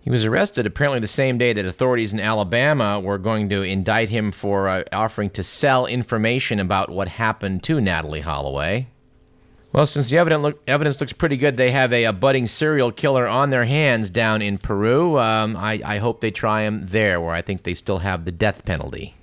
He 0.00 0.10
was 0.10 0.24
arrested 0.24 0.66
apparently 0.66 0.98
the 0.98 1.06
same 1.06 1.38
day 1.38 1.52
that 1.52 1.64
authorities 1.64 2.12
in 2.12 2.18
Alabama 2.18 2.98
were 2.98 3.16
going 3.16 3.48
to 3.50 3.62
indict 3.62 4.10
him 4.10 4.32
for 4.32 4.68
uh, 4.68 4.82
offering 4.92 5.30
to 5.30 5.44
sell 5.44 5.86
information 5.86 6.58
about 6.58 6.90
what 6.90 7.06
happened 7.06 7.62
to 7.62 7.76
Natalee 7.76 8.22
Holloway. 8.22 8.88
Well, 9.72 9.86
since 9.86 10.10
the 10.10 10.18
evidence, 10.18 10.42
look, 10.42 10.62
evidence 10.66 11.00
looks 11.00 11.12
pretty 11.12 11.36
good, 11.36 11.56
they 11.56 11.70
have 11.70 11.92
a, 11.92 12.06
a, 12.06 12.12
budding 12.12 12.48
serial 12.48 12.90
killer 12.90 13.28
on 13.28 13.50
their 13.50 13.66
hands 13.66 14.10
down 14.10 14.42
in 14.42 14.58
Peru. 14.58 15.16
Um, 15.16 15.56
I, 15.56 15.80
I 15.84 15.98
hope 15.98 16.20
they 16.20 16.32
try 16.32 16.62
him 16.62 16.88
there, 16.88 17.20
where 17.20 17.34
I 17.34 17.42
think 17.42 17.62
they 17.62 17.74
still 17.74 17.98
have 17.98 18.24
the 18.24 18.32
death 18.32 18.64
penalty. 18.64 19.14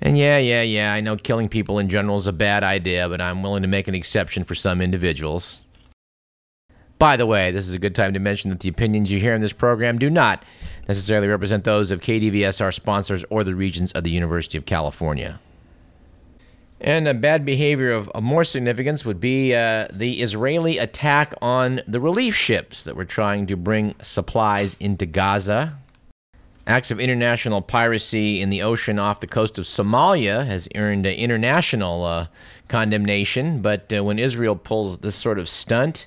And 0.00 0.16
yeah, 0.16 0.38
yeah, 0.38 0.62
yeah, 0.62 0.92
I 0.92 1.00
know 1.00 1.16
killing 1.16 1.48
people 1.48 1.78
in 1.78 1.88
general 1.88 2.16
is 2.16 2.26
a 2.26 2.32
bad 2.32 2.62
idea, 2.62 3.08
but 3.08 3.20
I'm 3.20 3.42
willing 3.42 3.62
to 3.62 3.68
make 3.68 3.88
an 3.88 3.94
exception 3.94 4.44
for 4.44 4.54
some 4.54 4.80
individuals. 4.80 5.60
By 6.98 7.16
the 7.16 7.26
way, 7.26 7.50
this 7.50 7.68
is 7.68 7.74
a 7.74 7.78
good 7.78 7.94
time 7.94 8.12
to 8.14 8.18
mention 8.18 8.50
that 8.50 8.60
the 8.60 8.68
opinions 8.68 9.10
you 9.10 9.20
hear 9.20 9.34
in 9.34 9.40
this 9.40 9.52
program 9.52 9.98
do 9.98 10.10
not 10.10 10.44
necessarily 10.88 11.28
represent 11.28 11.64
those 11.64 11.90
of 11.90 12.00
KDVS, 12.00 12.60
our 12.60 12.72
sponsors, 12.72 13.24
or 13.30 13.44
the 13.44 13.54
regents 13.54 13.92
of 13.92 14.04
the 14.04 14.10
University 14.10 14.58
of 14.58 14.66
California. 14.66 15.38
And 16.80 17.08
a 17.08 17.14
bad 17.14 17.44
behavior 17.44 17.90
of, 17.90 18.08
of 18.10 18.22
more 18.22 18.44
significance 18.44 19.04
would 19.04 19.20
be 19.20 19.54
uh, 19.54 19.88
the 19.92 20.20
Israeli 20.20 20.78
attack 20.78 21.34
on 21.42 21.80
the 21.88 22.00
relief 22.00 22.36
ships 22.36 22.84
that 22.84 22.96
were 22.96 23.04
trying 23.04 23.46
to 23.48 23.56
bring 23.56 23.94
supplies 24.02 24.76
into 24.78 25.06
Gaza. 25.06 25.76
Acts 26.68 26.90
of 26.90 27.00
international 27.00 27.62
piracy 27.62 28.42
in 28.42 28.50
the 28.50 28.60
ocean 28.60 28.98
off 28.98 29.20
the 29.20 29.26
coast 29.26 29.58
of 29.58 29.64
Somalia 29.64 30.44
has 30.44 30.68
earned 30.74 31.06
uh, 31.06 31.10
international 31.10 32.04
uh, 32.04 32.26
condemnation, 32.68 33.62
but 33.62 33.90
uh, 33.90 34.04
when 34.04 34.18
Israel 34.18 34.54
pulls 34.54 34.98
this 34.98 35.16
sort 35.16 35.38
of 35.38 35.48
stunt, 35.48 36.06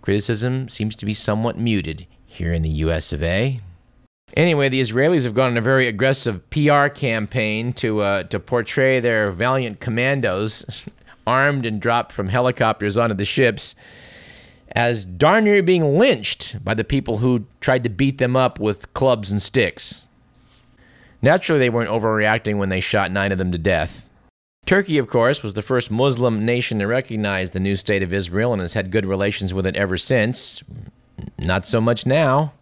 criticism 0.00 0.70
seems 0.70 0.96
to 0.96 1.04
be 1.04 1.12
somewhat 1.12 1.58
muted 1.58 2.06
here 2.24 2.54
in 2.54 2.62
the 2.62 2.70
US 2.70 3.12
of 3.12 3.22
A. 3.22 3.60
Anyway, 4.34 4.70
the 4.70 4.80
Israelis 4.80 5.24
have 5.24 5.34
gone 5.34 5.50
on 5.50 5.58
a 5.58 5.60
very 5.60 5.86
aggressive 5.86 6.48
PR 6.48 6.86
campaign 6.86 7.74
to 7.74 8.00
uh, 8.00 8.22
to 8.24 8.40
portray 8.40 9.00
their 9.00 9.30
valiant 9.30 9.78
commandos, 9.78 10.86
armed 11.26 11.66
and 11.66 11.82
dropped 11.82 12.12
from 12.12 12.30
helicopters 12.30 12.96
onto 12.96 13.14
the 13.14 13.26
ships, 13.26 13.74
as 14.72 15.04
darn 15.04 15.44
near 15.44 15.62
being 15.62 15.98
lynched 15.98 16.62
by 16.64 16.74
the 16.74 16.84
people 16.84 17.18
who 17.18 17.46
tried 17.60 17.84
to 17.84 17.90
beat 17.90 18.18
them 18.18 18.36
up 18.36 18.60
with 18.60 18.92
clubs 18.94 19.30
and 19.30 19.42
sticks. 19.42 20.06
Naturally, 21.22 21.58
they 21.58 21.70
weren't 21.70 21.90
overreacting 21.90 22.58
when 22.58 22.68
they 22.68 22.80
shot 22.80 23.10
nine 23.10 23.32
of 23.32 23.38
them 23.38 23.52
to 23.52 23.58
death. 23.58 24.08
Turkey, 24.66 24.98
of 24.98 25.08
course, 25.08 25.42
was 25.42 25.54
the 25.54 25.62
first 25.62 25.90
Muslim 25.90 26.44
nation 26.44 26.78
to 26.78 26.86
recognize 26.86 27.50
the 27.50 27.60
new 27.60 27.74
state 27.74 28.02
of 28.02 28.12
Israel 28.12 28.52
and 28.52 28.60
has 28.60 28.74
had 28.74 28.90
good 28.90 29.06
relations 29.06 29.54
with 29.54 29.66
it 29.66 29.76
ever 29.76 29.96
since. 29.96 30.62
Not 31.38 31.66
so 31.66 31.80
much 31.80 32.04
now. 32.04 32.52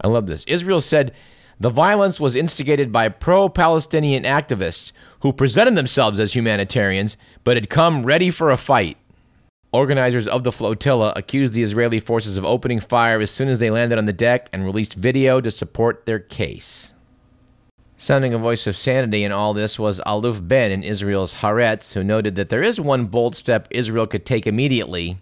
I 0.00 0.08
love 0.08 0.26
this. 0.26 0.44
Israel 0.46 0.80
said 0.80 1.14
the 1.60 1.70
violence 1.70 2.20
was 2.20 2.36
instigated 2.36 2.92
by 2.92 3.08
pro 3.08 3.48
Palestinian 3.48 4.24
activists 4.24 4.92
who 5.20 5.32
presented 5.32 5.76
themselves 5.76 6.20
as 6.20 6.34
humanitarians 6.34 7.16
but 7.44 7.56
had 7.56 7.70
come 7.70 8.04
ready 8.04 8.30
for 8.30 8.50
a 8.50 8.56
fight. 8.56 8.96
Organizers 9.70 10.26
of 10.26 10.44
the 10.44 10.52
flotilla 10.52 11.12
accused 11.14 11.52
the 11.52 11.62
Israeli 11.62 12.00
forces 12.00 12.38
of 12.38 12.44
opening 12.44 12.80
fire 12.80 13.20
as 13.20 13.30
soon 13.30 13.48
as 13.48 13.58
they 13.58 13.70
landed 13.70 13.98
on 13.98 14.06
the 14.06 14.14
deck 14.14 14.48
and 14.50 14.64
released 14.64 14.94
video 14.94 15.42
to 15.42 15.50
support 15.50 16.06
their 16.06 16.18
case. 16.18 16.94
Sounding 17.98 18.32
a 18.32 18.38
voice 18.38 18.66
of 18.66 18.76
sanity 18.76 19.24
in 19.24 19.32
all 19.32 19.52
this 19.52 19.78
was 19.78 20.00
Aluf 20.06 20.46
Benn 20.46 20.70
in 20.70 20.82
Israel's 20.82 21.34
Haaretz, 21.34 21.92
who 21.92 22.02
noted 22.02 22.36
that 22.36 22.48
there 22.48 22.62
is 22.62 22.80
one 22.80 23.06
bold 23.06 23.36
step 23.36 23.68
Israel 23.70 24.06
could 24.06 24.24
take 24.24 24.46
immediately 24.46 25.18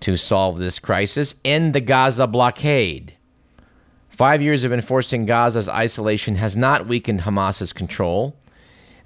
to 0.00 0.16
solve 0.16 0.58
this 0.58 0.80
crisis 0.80 1.36
end 1.44 1.72
the 1.72 1.80
Gaza 1.80 2.26
blockade. 2.26 3.14
Five 4.08 4.42
years 4.42 4.64
of 4.64 4.72
enforcing 4.72 5.26
Gaza's 5.26 5.68
isolation 5.68 6.36
has 6.36 6.56
not 6.56 6.88
weakened 6.88 7.20
Hamas's 7.20 7.72
control. 7.72 8.34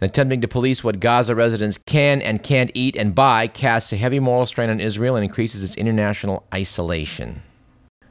Attempting 0.02 0.40
to 0.40 0.48
police 0.48 0.82
what 0.82 0.98
Gaza 0.98 1.34
residents 1.34 1.76
can 1.76 2.22
and 2.22 2.42
can't 2.42 2.70
eat 2.72 2.96
and 2.96 3.14
buy 3.14 3.46
casts 3.46 3.92
a 3.92 3.96
heavy 3.96 4.18
moral 4.18 4.46
strain 4.46 4.70
on 4.70 4.80
Israel 4.80 5.14
and 5.14 5.22
increases 5.22 5.62
its 5.62 5.76
international 5.76 6.46
isolation. 6.54 7.42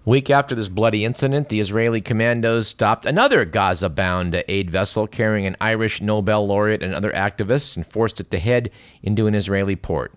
A 0.05 0.10
week 0.10 0.29
after 0.29 0.53
this 0.53 0.69
bloody 0.69 1.03
incident, 1.03 1.50
the 1.50 1.60
Israeli 1.60 2.00
commandos 2.00 2.67
stopped 2.67 3.08
another 3.08 3.43
Gaza 3.43 3.89
bound 3.89 4.43
aid 4.48 4.69
vessel 4.69 5.08
carrying 5.08 5.48
an 5.48 5.55
Irish 5.60 6.00
Nobel 6.00 6.46
laureate 6.46 6.84
and 6.84 6.93
other 6.93 7.12
activists 7.12 7.75
and 7.75 7.88
forced 7.88 8.19
it 8.19 8.29
to 8.29 8.38
head 8.38 8.69
into 9.01 9.25
an 9.25 9.34
Israeli 9.34 9.75
port. 9.75 10.13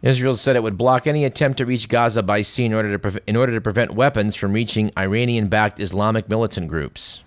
Israel 0.00 0.34
said 0.34 0.56
it 0.56 0.62
would 0.62 0.78
block 0.78 1.06
any 1.06 1.26
attempt 1.26 1.58
to 1.58 1.66
reach 1.66 1.90
Gaza 1.90 2.22
by 2.22 2.40
sea 2.40 2.64
in 2.64 2.72
order 2.72 2.92
to, 2.92 2.98
pre- 2.98 3.20
in 3.26 3.36
order 3.36 3.52
to 3.52 3.60
prevent 3.60 3.94
weapons 3.94 4.34
from 4.34 4.54
reaching 4.54 4.90
Iranian 4.96 5.48
backed 5.48 5.78
Islamic 5.78 6.26
militant 6.30 6.68
groups. 6.68 7.22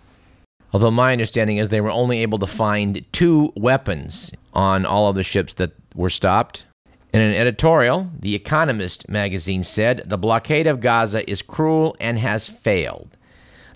Although 0.74 0.92
my 0.92 1.12
understanding 1.12 1.58
is 1.58 1.70
they 1.70 1.82
were 1.82 1.92
only 1.92 2.24
able 2.24 2.39
to 2.39 2.48
find 2.48 3.06
two 3.13 3.53
weapons 3.56 4.32
on 4.53 4.88
all 4.88 5.08
of 5.08 5.15
the 5.15 5.22
ships 5.22 5.53
that 5.56 5.72
were 5.94 6.10
stopped. 6.10 6.65
In 7.13 7.22
an 7.22 7.36
editorial, 7.36 8.10
The 8.20 8.34
Economist 8.34 9.08
magazine 9.08 9.62
said 9.63 10.01
the 10.08 10.18
blockade 10.18 10.65
of 10.65 10.82
Gaza 10.82 11.30
is 11.30 11.44
cruel 11.44 11.96
and 12.00 12.18
has 12.18 12.48
failed. 12.48 13.15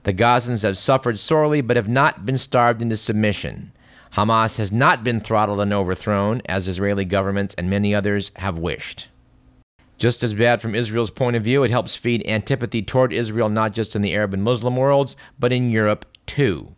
The 0.04 0.14
Gazans 0.14 0.64
have 0.64 0.76
suffered 0.76 1.20
sorely 1.20 1.62
but 1.62 1.78
have 1.78 1.88
not 1.88 2.26
been 2.26 2.38
starved 2.38 2.82
into 2.82 2.98
submission. 2.98 3.74
Hamas 4.14 4.58
has 4.58 4.72
not 4.72 5.04
been 5.04 5.20
throttled 5.20 5.60
and 5.60 5.72
overthrown, 5.72 6.42
as 6.46 6.68
Israeli 6.68 7.06
governments 7.06 7.54
and 7.56 7.70
many 7.70 7.94
others 7.94 8.32
have 8.38 8.58
wished. 8.58 9.08
Just 10.00 10.24
as 10.24 10.34
bad 10.34 10.62
from 10.62 10.74
Israel's 10.74 11.12
point 11.12 11.36
of 11.36 11.44
view, 11.44 11.62
it 11.62 11.70
helps 11.70 11.96
feed 11.96 12.26
antipathy 12.26 12.82
toward 12.82 13.14
Israel 13.14 13.50
not 13.50 13.74
just 13.74 13.96
in 13.96 14.02
the 14.02 14.16
Arab 14.16 14.34
and 14.34 14.44
Muslim 14.44 14.76
worlds, 14.76 15.16
but 15.38 15.52
in 15.52 15.70
Europe 15.70 16.06
too. 16.26 16.74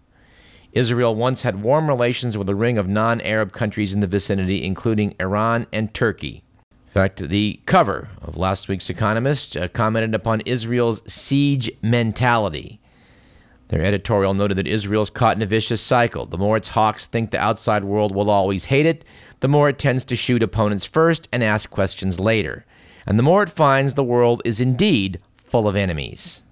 Israel 0.74 1.16
once 1.16 1.42
had 1.42 1.62
warm 1.62 1.88
relations 1.88 2.38
with 2.38 2.50
a 2.50 2.56
ring 2.56 2.78
of 2.78 2.88
non 2.88 3.22
Arab 3.22 3.52
countries 3.52 3.94
in 3.94 4.00
the 4.00 4.08
vicinity, 4.08 4.64
including 4.64 5.16
Iran 5.20 5.66
and 5.74 5.94
Turkey. 5.94 6.44
In 6.90 6.94
fact, 6.94 7.18
the 7.18 7.60
cover 7.66 8.10
of 8.22 8.38
last 8.38 8.68
week's 8.68 8.90
Economist 8.90 9.56
uh, 9.56 9.68
commented 9.68 10.16
upon 10.16 10.42
Israel's 10.42 11.02
siege 11.12 11.72
mentality. 11.82 12.80
Their 13.68 13.84
editorial 13.84 14.34
noted 14.34 14.58
that 14.58 14.68
Israel's 14.68 15.12
caught 15.12 15.36
in 15.36 15.44
a 15.44 15.48
vicious 15.48 15.82
cycle. 15.82 16.26
The 16.26 16.40
more 16.40 16.58
its 16.58 16.70
hawks 16.70 17.06
think 17.06 17.30
the 17.30 17.40
outside 17.40 17.84
world 17.84 18.16
will 18.16 18.32
always 18.32 18.66
hate 18.66 18.88
it, 18.88 19.06
the 19.40 19.48
more 19.48 19.70
it 19.70 19.78
tends 19.78 20.04
to 20.06 20.16
shoot 20.16 20.42
opponents 20.42 20.86
first 20.86 21.30
and 21.32 21.44
ask 21.44 21.70
questions 21.70 22.20
later. 22.20 22.66
And 23.06 23.20
the 23.20 23.24
more 23.24 23.44
it 23.44 23.50
finds 23.50 23.94
the 23.94 24.04
world 24.04 24.42
is 24.44 24.60
indeed 24.60 25.20
full 25.46 25.68
of 25.68 25.76
enemies. 25.76 26.44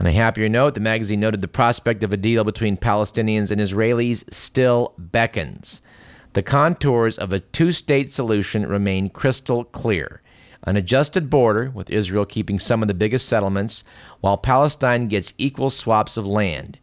On 0.00 0.06
a 0.06 0.12
happier 0.12 0.48
note, 0.48 0.72
the 0.72 0.80
magazine 0.80 1.20
noted 1.20 1.42
the 1.42 1.48
prospect 1.48 2.02
of 2.02 2.10
a 2.10 2.16
deal 2.16 2.42
between 2.42 2.78
Palestinians 2.78 3.50
and 3.50 3.60
Israelis 3.60 4.24
still 4.32 4.94
beckons. 4.96 5.82
The 6.32 6.42
contours 6.42 7.18
of 7.18 7.34
a 7.34 7.40
two 7.40 7.70
state 7.70 8.10
solution 8.10 8.66
remain 8.66 9.10
crystal 9.10 9.62
clear 9.62 10.22
an 10.64 10.76
adjusted 10.76 11.28
border, 11.28 11.70
with 11.74 11.90
Israel 11.90 12.24
keeping 12.24 12.58
some 12.58 12.80
of 12.80 12.88
the 12.88 12.94
biggest 12.94 13.28
settlements, 13.28 13.84
while 14.22 14.38
Palestine 14.38 15.06
gets 15.06 15.34
equal 15.36 15.68
swaps 15.68 16.16
of 16.16 16.26
land. 16.26 16.78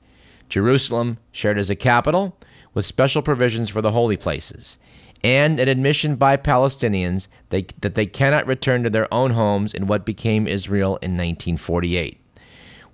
Jerusalem 0.48 1.18
shared 1.32 1.58
as 1.58 1.72
a 1.72 1.76
capital, 1.76 2.38
with 2.76 2.86
special 2.86 3.24
provisions 3.24 3.70
for 3.70 3.82
the 3.82 3.94
holy 3.94 4.18
places, 4.18 4.78
and 5.24 5.60
an 5.60 5.68
admission 5.68 6.18
by 6.18 6.38
Palestinians 6.38 7.28
that 7.50 7.96
they 7.96 8.06
cannot 8.06 8.46
return 8.46 8.84
to 8.84 8.92
their 8.92 9.12
own 9.12 9.32
homes 9.32 9.74
in 9.74 9.88
what 9.88 10.06
became 10.06 10.48
Israel 10.48 10.98
in 10.98 11.12
1948. 11.14 12.20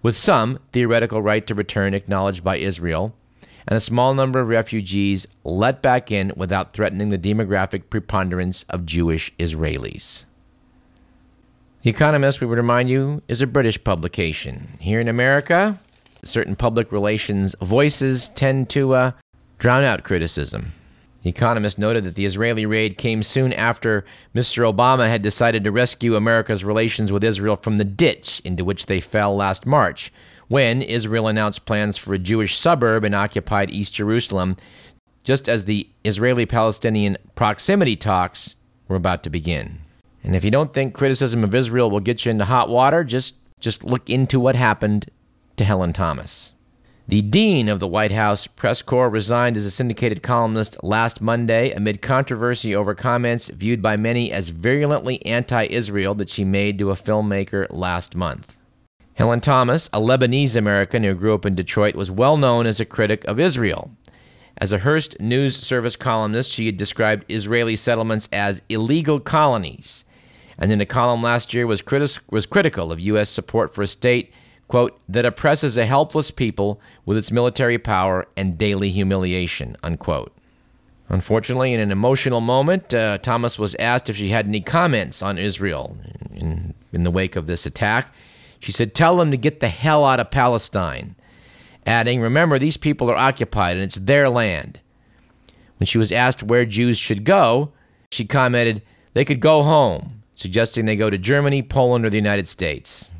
With 0.03 0.17
some 0.17 0.59
theoretical 0.73 1.21
right 1.21 1.47
to 1.47 1.55
return 1.55 1.93
acknowledged 1.93 2.43
by 2.43 2.57
Israel, 2.57 3.15
and 3.65 3.77
a 3.77 3.79
small 3.79 4.13
number 4.13 4.41
of 4.41 4.49
refugees 4.49 5.25
let 5.45 5.81
back 5.81 6.11
in 6.11 6.33
without 6.35 6.73
threatening 6.73 7.09
the 7.09 7.17
demographic 7.17 7.89
preponderance 7.89 8.63
of 8.63 8.85
Jewish 8.85 9.31
Israelis. 9.39 10.25
The 11.83 11.89
Economist, 11.89 12.41
we 12.41 12.47
would 12.47 12.57
remind 12.57 12.89
you, 12.89 13.21
is 13.29 13.41
a 13.41 13.47
British 13.47 13.81
publication. 13.81 14.77
Here 14.81 14.99
in 14.99 15.07
America, 15.07 15.79
certain 16.21 16.57
public 16.57 16.91
relations 16.91 17.55
voices 17.61 18.27
tend 18.27 18.69
to 18.71 18.93
uh, 18.95 19.11
drown 19.57 19.85
out 19.85 20.03
criticism. 20.03 20.73
The 21.23 21.29
Economist 21.29 21.79
noted 21.79 22.03
that 22.03 22.15
the 22.15 22.25
Israeli 22.25 22.65
raid 22.65 22.97
came 22.97 23.23
soon 23.23 23.53
after 23.53 24.05
Mr. 24.35 24.69
Obama 24.71 25.07
had 25.07 25.21
decided 25.21 25.63
to 25.63 25.71
rescue 25.71 26.15
America's 26.15 26.65
relations 26.65 27.13
with 27.13 27.23
Israel 27.23 27.55
from 27.55 27.77
the 27.77 27.85
ditch 27.85 28.41
into 28.43 28.65
which 28.65 28.87
they 28.87 28.99
fell 28.99 29.33
last 29.33 29.65
March, 29.65 30.11
when 30.49 30.81
Israel 30.81 31.29
announced 31.29 31.65
plans 31.65 31.97
for 31.97 32.13
a 32.13 32.19
Jewish 32.19 32.57
suburb 32.57 33.05
in 33.05 33.13
occupied 33.13 33.71
East 33.71 33.93
Jerusalem, 33.93 34.57
just 35.23 35.47
as 35.47 35.63
the 35.63 35.87
Israeli 36.03 36.45
Palestinian 36.45 37.15
proximity 37.35 37.95
talks 37.95 38.55
were 38.89 38.97
about 38.97 39.23
to 39.23 39.29
begin. 39.29 39.79
And 40.25 40.35
if 40.35 40.43
you 40.43 40.51
don't 40.51 40.73
think 40.73 40.93
criticism 40.93 41.45
of 41.45 41.55
Israel 41.55 41.89
will 41.89 42.01
get 42.01 42.25
you 42.25 42.31
into 42.31 42.45
hot 42.45 42.67
water, 42.67 43.05
just 43.05 43.35
just 43.61 43.85
look 43.85 44.09
into 44.09 44.41
what 44.41 44.57
happened 44.57 45.09
to 45.55 45.63
Helen 45.63 45.93
Thomas. 45.93 46.52
The 47.07 47.21
dean 47.21 47.67
of 47.67 47.81
the 47.81 47.87
White 47.87 48.11
House 48.11 48.47
press 48.47 48.81
corps 48.81 49.09
resigned 49.09 49.57
as 49.57 49.65
a 49.65 49.71
syndicated 49.71 50.23
columnist 50.23 50.81
last 50.83 51.19
Monday 51.19 51.71
amid 51.71 52.01
controversy 52.01 52.73
over 52.73 52.95
comments 52.95 53.49
viewed 53.49 53.81
by 53.81 53.97
many 53.97 54.31
as 54.31 54.49
virulently 54.49 55.23
anti 55.25 55.65
Israel 55.65 56.15
that 56.15 56.29
she 56.29 56.45
made 56.45 56.79
to 56.79 56.91
a 56.91 56.95
filmmaker 56.95 57.67
last 57.69 58.15
month. 58.15 58.55
Helen 59.15 59.41
Thomas, 59.41 59.89
a 59.91 59.99
Lebanese 59.99 60.55
American 60.55 61.03
who 61.03 61.13
grew 61.13 61.33
up 61.35 61.45
in 61.45 61.55
Detroit, 61.55 61.95
was 61.95 62.09
well 62.09 62.37
known 62.37 62.65
as 62.65 62.79
a 62.79 62.85
critic 62.85 63.25
of 63.25 63.39
Israel. 63.39 63.91
As 64.57 64.71
a 64.71 64.79
Hearst 64.79 65.19
News 65.19 65.57
Service 65.57 65.97
columnist, 65.97 66.53
she 66.53 66.67
had 66.67 66.77
described 66.77 67.25
Israeli 67.27 67.75
settlements 67.75 68.29
as 68.31 68.61
illegal 68.69 69.19
colonies 69.19 70.05
and 70.57 70.71
in 70.71 70.81
a 70.81 70.85
column 70.85 71.21
last 71.21 71.53
year 71.53 71.67
was, 71.67 71.81
critis- 71.81 72.19
was 72.29 72.45
critical 72.45 72.91
of 72.91 72.99
U.S. 72.99 73.29
support 73.29 73.73
for 73.73 73.81
a 73.81 73.87
state, 73.87 74.33
quote, 74.67 74.99
that 75.07 75.25
oppresses 75.25 75.77
a 75.77 75.85
helpless 75.85 76.31
people 76.31 76.79
with 77.05 77.17
its 77.17 77.31
military 77.31 77.77
power 77.77 78.27
and 78.35 78.57
daily 78.57 78.89
humiliation, 78.89 79.77
unquote. 79.83 80.33
Unfortunately, 81.09 81.73
in 81.73 81.79
an 81.79 81.91
emotional 81.91 82.41
moment, 82.41 82.93
uh, 82.93 83.17
Thomas 83.19 83.59
was 83.59 83.75
asked 83.75 84.09
if 84.09 84.15
she 84.15 84.29
had 84.29 84.47
any 84.47 84.61
comments 84.61 85.21
on 85.21 85.37
Israel 85.37 85.97
in, 86.33 86.73
in 86.91 87.03
the 87.03 87.11
wake 87.11 87.35
of 87.35 87.45
this 87.45 87.65
attack. 87.65 88.13
She 88.59 88.71
said, 88.71 88.95
Tell 88.95 89.17
them 89.17 89.29
to 89.29 89.37
get 89.37 89.59
the 89.59 89.67
hell 89.67 90.05
out 90.05 90.19
of 90.19 90.31
Palestine. 90.31 91.15
Adding, 91.85 92.21
Remember, 92.21 92.57
these 92.57 92.77
people 92.77 93.11
are 93.11 93.17
occupied 93.17 93.75
and 93.75 93.83
it's 93.83 93.97
their 93.97 94.29
land. 94.29 94.79
When 95.77 95.85
she 95.85 95.97
was 95.97 96.11
asked 96.11 96.41
where 96.41 96.65
Jews 96.65 96.97
should 96.97 97.25
go, 97.25 97.73
she 98.11 98.25
commented, 98.25 98.81
They 99.13 99.25
could 99.25 99.41
go 99.41 99.63
home, 99.63 100.23
suggesting 100.35 100.85
they 100.85 100.95
go 100.95 101.09
to 101.09 101.17
Germany, 101.17 101.61
Poland, 101.61 102.05
or 102.05 102.09
the 102.09 102.17
United 102.17 102.47
States. 102.47 103.11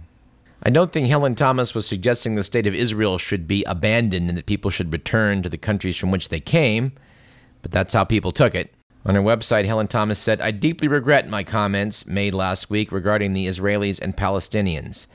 I 0.65 0.69
don't 0.69 0.93
think 0.93 1.07
Helen 1.07 1.35
Thomas 1.35 1.75
was 1.75 1.85
suggesting 1.85 2.35
the 2.35 2.43
state 2.43 2.67
of 2.67 2.73
Israel 2.73 3.17
should 3.17 3.49
be 3.49 3.65
abandoned 3.65 4.29
and 4.29 4.37
that 4.37 4.45
people 4.45 4.71
should 4.71 4.93
return 4.93 5.43
to 5.43 5.49
the 5.49 5.57
countries 5.57 5.97
from 5.97 6.09
which 6.09 6.29
they 6.29 6.39
came, 6.39 6.93
but 7.61 7.71
that's 7.71 7.93
how 7.93 8.05
people 8.05 8.31
took 8.31 8.55
it. 8.55 8.73
On 9.05 9.15
her 9.15 9.21
website, 9.21 9.65
Helen 9.65 9.87
Thomas 9.89 10.19
said, 10.19 10.39
I 10.39 10.51
deeply 10.51 10.87
regret 10.87 11.27
my 11.27 11.43
comments 11.43 12.05
made 12.05 12.33
last 12.33 12.69
week 12.69 12.93
regarding 12.93 13.33
the 13.33 13.45
Israelis 13.45 14.01
and 14.01 14.15
Palestinians. 14.15 15.07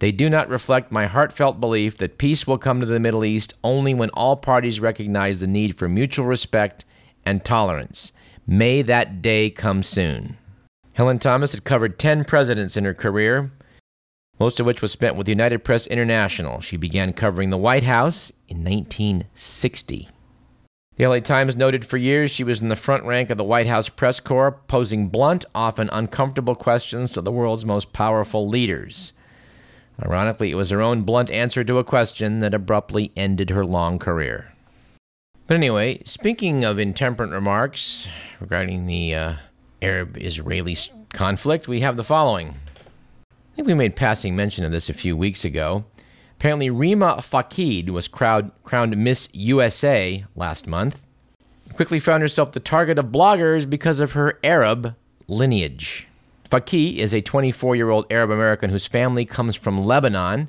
They 0.00 0.12
do 0.12 0.28
not 0.28 0.50
reflect 0.50 0.92
my 0.92 1.06
heartfelt 1.06 1.60
belief 1.60 1.96
that 1.96 2.18
peace 2.18 2.46
will 2.46 2.58
come 2.58 2.80
to 2.80 2.86
the 2.86 3.00
Middle 3.00 3.24
East 3.24 3.54
only 3.64 3.94
when 3.94 4.10
all 4.10 4.36
parties 4.36 4.80
recognize 4.80 5.38
the 5.38 5.46
need 5.46 5.78
for 5.78 5.88
mutual 5.88 6.26
respect 6.26 6.84
and 7.24 7.42
tolerance. 7.42 8.12
May 8.46 8.82
that 8.82 9.22
day 9.22 9.48
come 9.48 9.82
soon. 9.82 10.36
Helen 10.92 11.18
Thomas 11.18 11.52
had 11.52 11.64
covered 11.64 11.98
10 11.98 12.24
presidents 12.24 12.76
in 12.76 12.84
her 12.84 12.94
career, 12.94 13.50
most 14.40 14.58
of 14.58 14.64
which 14.64 14.80
was 14.80 14.90
spent 14.90 15.16
with 15.16 15.28
United 15.28 15.62
Press 15.62 15.86
International. 15.86 16.62
She 16.62 16.78
began 16.78 17.12
covering 17.12 17.50
the 17.50 17.58
White 17.58 17.82
House 17.82 18.32
in 18.48 18.64
1960. 18.64 20.08
The 20.96 21.06
LA 21.06 21.20
Times 21.20 21.56
noted 21.56 21.84
for 21.84 21.98
years 21.98 22.30
she 22.30 22.42
was 22.42 22.62
in 22.62 22.68
the 22.68 22.76
front 22.76 23.04
rank 23.04 23.28
of 23.28 23.36
the 23.36 23.44
White 23.44 23.66
House 23.66 23.90
press 23.90 24.18
corps, 24.18 24.52
posing 24.66 25.08
blunt, 25.08 25.44
often 25.54 25.90
uncomfortable 25.92 26.54
questions 26.54 27.12
to 27.12 27.20
the 27.20 27.30
world's 27.30 27.66
most 27.66 27.92
powerful 27.92 28.48
leaders. 28.48 29.12
Ironically, 30.02 30.50
it 30.50 30.56
was 30.56 30.70
her 30.70 30.80
own 30.80 31.02
blunt 31.02 31.28
answer 31.30 31.62
to 31.62 31.78
a 31.78 31.84
question 31.84 32.40
that 32.40 32.54
abruptly 32.54 33.12
ended 33.16 33.50
her 33.50 33.66
long 33.66 33.98
career. 33.98 34.52
But 35.46 35.56
anyway, 35.56 36.02
speaking 36.04 36.64
of 36.64 36.78
intemperate 36.78 37.30
remarks 37.30 38.06
regarding 38.40 38.86
the 38.86 39.14
uh, 39.14 39.34
Arab 39.82 40.16
Israeli 40.18 40.76
conflict, 41.12 41.68
we 41.68 41.80
have 41.80 41.98
the 41.98 42.04
following. 42.04 42.54
Think 43.60 43.68
we 43.68 43.74
made 43.74 43.94
passing 43.94 44.34
mention 44.34 44.64
of 44.64 44.72
this 44.72 44.88
a 44.88 44.94
few 44.94 45.14
weeks 45.14 45.44
ago. 45.44 45.84
Apparently, 46.38 46.70
Rima 46.70 47.16
Fakih 47.16 47.90
was 47.90 48.08
crowned, 48.08 48.52
crowned 48.64 48.96
Miss 48.96 49.28
USA 49.34 50.24
last 50.34 50.66
month. 50.66 51.02
Quickly 51.74 52.00
found 52.00 52.22
herself 52.22 52.52
the 52.52 52.58
target 52.58 52.98
of 52.98 53.08
bloggers 53.08 53.68
because 53.68 54.00
of 54.00 54.12
her 54.12 54.38
Arab 54.42 54.96
lineage. 55.28 56.08
Fakih 56.50 56.96
is 56.96 57.12
a 57.12 57.20
24 57.20 57.76
year 57.76 57.90
old 57.90 58.10
Arab 58.10 58.30
American 58.30 58.70
whose 58.70 58.86
family 58.86 59.26
comes 59.26 59.56
from 59.56 59.84
Lebanon. 59.84 60.48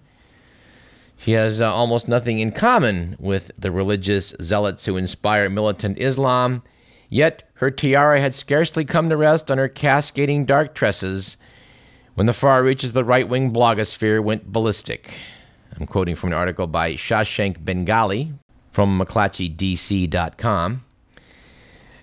He 1.17 1.33
has 1.33 1.61
uh, 1.61 1.69
almost 1.69 2.07
nothing 2.07 2.39
in 2.39 2.53
common 2.53 3.17
with 3.19 3.51
the 3.57 3.73
religious 3.73 4.33
zealots 4.41 4.85
who 4.85 4.95
inspire 4.95 5.49
militant 5.49 5.99
Islam, 5.99 6.63
yet 7.09 7.43
her 7.55 7.71
tiara 7.71 8.21
had 8.21 8.33
scarcely 8.33 8.85
come 8.85 9.09
to 9.09 9.17
rest 9.17 9.51
on 9.51 9.57
her 9.57 9.67
cascading 9.67 10.45
dark 10.45 10.73
tresses 10.73 11.35
when 12.15 12.27
the 12.27 12.33
far 12.33 12.63
reaches 12.63 12.91
of 12.91 12.95
the 12.95 13.03
right 13.03 13.27
wing 13.27 13.51
blogosphere 13.53 14.23
went 14.23 14.51
ballistic. 14.51 15.13
I'm 15.79 15.87
quoting 15.87 16.15
from 16.15 16.31
an 16.31 16.37
article 16.37 16.67
by 16.67 16.93
Shashank 16.93 17.63
Bengali 17.63 18.33
from 18.71 18.99
McClatchyDC.com. 18.99 20.83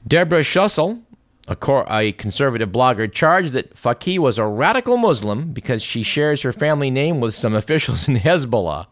Deborah 0.07 0.41
Schlussel, 0.41 1.03
a, 1.47 1.57
cor- 1.57 1.87
a, 1.91 2.13
conservative 2.13 2.71
blogger, 2.71 3.13
charged 3.13 3.53
that 3.53 3.75
Fakih 3.75 4.19
was 4.19 4.39
a 4.39 4.47
radical 4.47 4.97
Muslim 4.97 5.53
because 5.53 5.83
she 5.83 6.03
shares 6.03 6.43
her 6.43 6.53
family 6.53 6.91
name 6.91 7.21
with 7.21 7.35
some 7.35 7.55
officials 7.55 8.09
in 8.09 8.17
Hezbollah. 8.21 8.87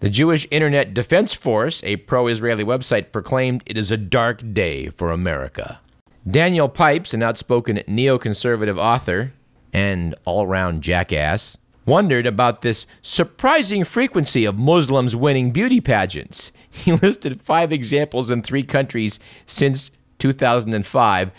The 0.00 0.10
Jewish 0.10 0.46
Internet 0.50 0.92
Defense 0.92 1.32
Force, 1.32 1.82
a 1.84 1.96
pro 1.96 2.26
Israeli 2.26 2.64
website, 2.64 3.12
proclaimed 3.12 3.62
it 3.64 3.78
is 3.78 3.90
a 3.90 3.96
dark 3.96 4.42
day 4.52 4.90
for 4.90 5.10
America. 5.10 5.80
Daniel 6.28 6.68
Pipes, 6.68 7.14
an 7.14 7.22
outspoken 7.22 7.76
neoconservative 7.88 8.76
author 8.76 9.32
and 9.76 10.14
all 10.24 10.46
round 10.46 10.80
jackass, 10.80 11.58
wondered 11.84 12.26
about 12.26 12.62
this 12.62 12.86
surprising 13.02 13.84
frequency 13.84 14.46
of 14.46 14.58
Muslims 14.58 15.14
winning 15.14 15.52
beauty 15.52 15.80
pageants. 15.80 16.50
He 16.70 16.92
listed 16.92 17.40
five 17.40 17.72
examples 17.72 18.30
in 18.30 18.42
three 18.42 18.62
countries 18.62 19.18
since 19.46 19.90
2005 20.18 21.30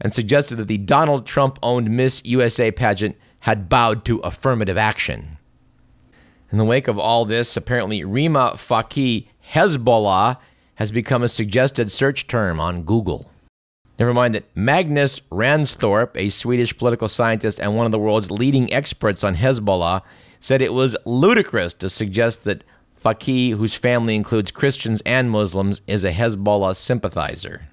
and 0.00 0.12
suggested 0.12 0.56
that 0.56 0.66
the 0.66 0.78
Donald 0.78 1.26
Trump 1.26 1.60
owned 1.62 1.90
Miss 1.90 2.24
USA 2.24 2.72
pageant 2.72 3.16
had 3.40 3.68
bowed 3.68 4.04
to 4.06 4.18
affirmative 4.18 4.76
action. 4.76 5.38
In 6.50 6.58
the 6.58 6.64
wake 6.64 6.88
of 6.88 6.98
all 6.98 7.24
this, 7.24 7.56
apparently 7.56 8.02
Rima 8.02 8.54
Fakih 8.54 9.28
Hezbollah 9.52 10.38
has 10.74 10.90
become 10.90 11.22
a 11.22 11.28
suggested 11.28 11.92
search 11.92 12.26
term 12.26 12.58
on 12.58 12.82
Google. 12.82 13.29
Never 14.00 14.14
mind 14.14 14.34
that 14.34 14.56
Magnus 14.56 15.20
Ranstorp, 15.30 16.12
a 16.14 16.30
Swedish 16.30 16.76
political 16.76 17.06
scientist 17.06 17.60
and 17.60 17.76
one 17.76 17.84
of 17.84 17.92
the 17.92 17.98
world's 17.98 18.30
leading 18.30 18.72
experts 18.72 19.22
on 19.22 19.36
Hezbollah, 19.36 20.00
said 20.40 20.62
it 20.62 20.72
was 20.72 20.96
ludicrous 21.04 21.74
to 21.74 21.90
suggest 21.90 22.44
that 22.44 22.64
Fakih, 23.04 23.52
whose 23.58 23.74
family 23.74 24.16
includes 24.16 24.50
Christians 24.50 25.02
and 25.04 25.30
Muslims, 25.30 25.82
is 25.86 26.02
a 26.02 26.12
Hezbollah 26.12 26.76
sympathizer. 26.76 27.68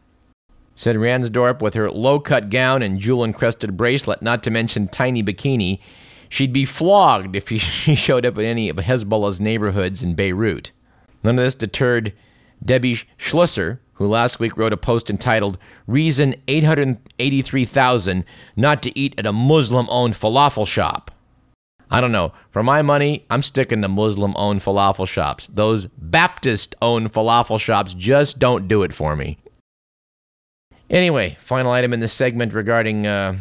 Said 0.76 0.98
Ranstorp, 0.98 1.62
with 1.62 1.76
her 1.76 1.90
low 1.90 2.20
cut 2.20 2.50
gown 2.50 2.82
and 2.82 3.00
jewel 3.00 3.24
encrusted 3.24 3.78
bracelet, 3.78 4.22
not 4.22 4.44
to 4.44 4.52
mention 4.52 4.90
tiny 4.90 5.24
bikini, 5.24 5.80
she'd 6.28 6.52
be 6.52 6.66
flogged 6.66 7.38
if 7.38 7.48
she 7.58 7.96
showed 7.96 8.26
up 8.26 8.38
in 8.38 8.44
any 8.44 8.68
of 8.68 8.76
Hezbollah's 8.76 9.40
neighborhoods 9.40 10.04
in 10.04 10.14
Beirut. 10.14 10.72
None 11.24 11.40
of 11.40 11.46
this 11.46 11.56
deterred 11.56 12.12
Debbie 12.64 13.00
Schlussel, 13.18 13.80
who 13.98 14.08
last 14.08 14.40
week 14.40 14.58
wrote 14.58 14.74
a 14.74 14.78
post 14.78 15.10
entitled 15.10 15.58
Reason 15.86 16.36
883,000 16.48 18.26
Not 18.56 18.82
to 18.84 18.98
Eat 18.98 19.16
at 19.18 19.26
a 19.26 19.34
Muslim 19.34 19.88
Owned 19.90 20.14
Falafel 20.14 20.68
Shop. 20.68 21.12
I 21.90 22.02
don't 22.02 22.12
know. 22.12 22.34
For 22.52 22.64
my 22.64 22.82
money, 22.82 23.26
I'm 23.30 23.42
sticking 23.42 23.82
to 23.82 23.88
Muslim 23.88 24.34
owned 24.36 24.62
falafel 24.62 25.08
shops. 25.08 25.48
Those 25.48 25.86
Baptist 25.98 26.76
owned 26.82 27.14
falafel 27.14 27.60
shops 27.60 27.94
just 27.94 28.40
don't 28.40 28.68
do 28.68 28.84
it 28.84 28.94
for 28.94 29.16
me. 29.16 29.38
Anyway, 30.90 31.38
final 31.40 31.72
item 31.72 31.94
in 31.94 32.00
this 32.00 32.14
segment 32.14 32.54
regarding 32.54 33.08
uh, 33.08 33.38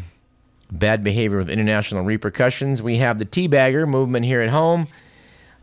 bad 0.70 1.02
behavior 1.02 1.38
with 1.38 1.50
international 1.50 2.04
repercussions. 2.04 2.82
We 2.82 2.96
have 2.98 3.18
the 3.18 3.26
teabagger 3.26 3.88
movement 3.88 4.26
here 4.26 4.40
at 4.40 4.50
home, 4.50 4.88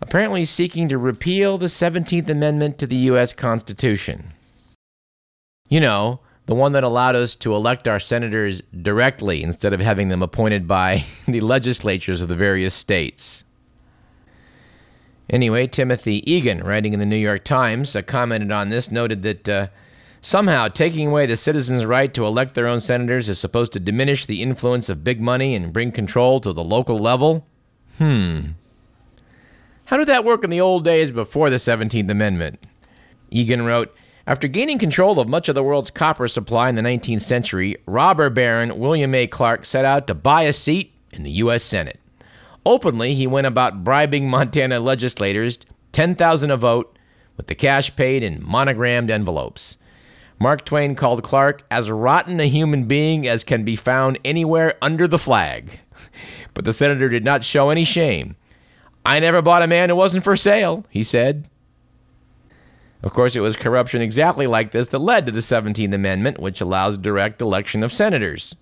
apparently 0.01 0.45
seeking 0.45 0.89
to 0.89 0.97
repeal 0.97 1.57
the 1.57 1.67
17th 1.67 2.29
Amendment 2.29 2.77
to 2.79 2.87
the 2.87 2.95
U.S. 2.97 3.33
Constitution. 3.33 4.33
You 5.69 5.79
know, 5.79 6.19
the 6.45 6.55
one 6.55 6.73
that 6.73 6.83
allowed 6.83 7.15
us 7.15 7.35
to 7.37 7.55
elect 7.55 7.87
our 7.87 7.99
senators 7.99 8.61
directly 8.81 9.43
instead 9.43 9.73
of 9.73 9.79
having 9.79 10.09
them 10.09 10.21
appointed 10.21 10.67
by 10.67 11.05
the 11.27 11.41
legislatures 11.41 12.21
of 12.21 12.29
the 12.29 12.35
various 12.35 12.73
states. 12.73 13.43
Anyway, 15.29 15.65
Timothy 15.67 16.29
Egan, 16.31 16.59
writing 16.63 16.93
in 16.93 16.99
the 16.99 17.05
New 17.05 17.15
York 17.15 17.43
Times, 17.43 17.95
uh, 17.95 18.01
commented 18.01 18.51
on 18.51 18.69
this, 18.69 18.91
noted 18.91 19.23
that 19.23 19.49
uh, 19.49 19.67
somehow 20.21 20.67
taking 20.67 21.07
away 21.07 21.25
the 21.25 21.37
citizens' 21.37 21.85
right 21.85 22.13
to 22.13 22.25
elect 22.25 22.55
their 22.55 22.67
own 22.67 22.81
senators 22.81 23.29
is 23.29 23.39
supposed 23.39 23.71
to 23.73 23.79
diminish 23.79 24.25
the 24.25 24.41
influence 24.41 24.89
of 24.89 25.03
big 25.03 25.21
money 25.21 25.55
and 25.55 25.73
bring 25.73 25.91
control 25.91 26.41
to 26.41 26.51
the 26.51 26.63
local 26.63 26.99
level. 26.99 27.47
Hmm. 27.97 28.41
How 29.85 29.97
did 29.97 30.07
that 30.07 30.25
work 30.25 30.43
in 30.43 30.49
the 30.49 30.61
old 30.61 30.83
days 30.83 31.09
before 31.09 31.49
the 31.49 31.55
17th 31.55 32.09
Amendment? 32.09 32.65
Egan 33.31 33.65
wrote, 33.65 33.95
after 34.25 34.47
gaining 34.47 34.79
control 34.79 35.19
of 35.19 35.27
much 35.27 35.49
of 35.49 35.55
the 35.55 35.63
world's 35.63 35.91
copper 35.91 36.27
supply 36.27 36.69
in 36.69 36.75
the 36.75 36.81
19th 36.81 37.21
century, 37.21 37.75
robber 37.85 38.29
baron 38.29 38.79
William 38.79 39.13
A. 39.13 39.27
Clark 39.27 39.65
set 39.65 39.83
out 39.83 40.07
to 40.07 40.13
buy 40.13 40.43
a 40.43 40.53
seat 40.53 40.93
in 41.11 41.23
the 41.23 41.31
U.S. 41.31 41.63
Senate. 41.63 41.99
Openly, 42.65 43.13
he 43.13 43.27
went 43.27 43.47
about 43.47 43.83
bribing 43.83 44.29
Montana 44.31 44.79
legislators 44.79 45.59
10,000 45.91 46.51
a 46.51 46.57
vote 46.57 46.97
with 47.35 47.47
the 47.47 47.55
cash 47.55 47.95
paid 47.95 48.23
in 48.23 48.43
monogrammed 48.43 49.11
envelopes. 49.11 49.77
Mark 50.39 50.65
Twain 50.65 50.95
called 50.95 51.23
Clark 51.23 51.63
as 51.69 51.91
rotten 51.91 52.39
a 52.39 52.45
human 52.45 52.85
being 52.85 53.27
as 53.27 53.43
can 53.43 53.63
be 53.63 53.75
found 53.75 54.17
anywhere 54.25 54.75
under 54.81 55.07
the 55.07 55.19
flag. 55.19 55.79
But 56.53 56.65
the 56.65 56.73
senator 56.73 57.09
did 57.09 57.23
not 57.23 57.43
show 57.43 57.71
any 57.71 57.83
shame. 57.83 58.35
I 59.03 59.19
never 59.19 59.41
bought 59.41 59.63
a 59.63 59.67
man 59.67 59.89
who 59.89 59.95
wasn't 59.95 60.23
for 60.23 60.35
sale, 60.35 60.85
he 60.91 61.01
said. 61.01 61.49
Of 63.03 63.11
course, 63.11 63.35
it 63.35 63.41
was 63.41 63.57
corruption 63.57 64.01
exactly 64.01 64.47
like 64.47 64.71
this 64.71 64.87
that 64.87 64.99
led 64.99 65.25
to 65.25 65.31
the 65.31 65.41
17th 65.41 65.93
Amendment, 65.93 66.39
which 66.39 66.61
allows 66.61 66.97
direct 66.97 67.41
election 67.41 67.83
of 67.83 67.91
senators. 67.91 68.55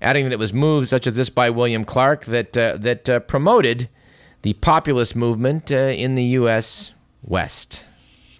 Adding 0.00 0.24
that 0.24 0.32
it 0.32 0.38
was 0.38 0.54
moves 0.54 0.88
such 0.88 1.06
as 1.06 1.14
this 1.14 1.28
by 1.28 1.50
William 1.50 1.84
Clark 1.84 2.24
that, 2.24 2.56
uh, 2.56 2.78
that 2.78 3.08
uh, 3.08 3.20
promoted 3.20 3.88
the 4.42 4.54
populist 4.54 5.14
movement 5.14 5.70
uh, 5.70 5.76
in 5.76 6.14
the 6.14 6.24
U.S. 6.24 6.94
West, 7.22 7.84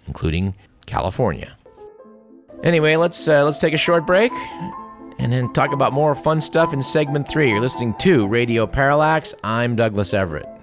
including 0.07 0.55
California. 0.87 1.55
Anyway, 2.63 2.95
let's 2.95 3.27
uh, 3.27 3.43
let's 3.43 3.59
take 3.59 3.73
a 3.73 3.77
short 3.77 4.07
break 4.07 4.31
and 5.19 5.31
then 5.31 5.51
talk 5.53 5.71
about 5.71 5.93
more 5.93 6.15
fun 6.15 6.41
stuff 6.41 6.73
in 6.73 6.81
segment 6.81 7.27
three. 7.27 7.49
You're 7.49 7.61
listening 7.61 7.93
to 7.99 8.27
Radio 8.27 8.65
Parallax. 8.65 9.33
I'm 9.43 9.75
Douglas 9.75 10.13
Everett. 10.13 10.54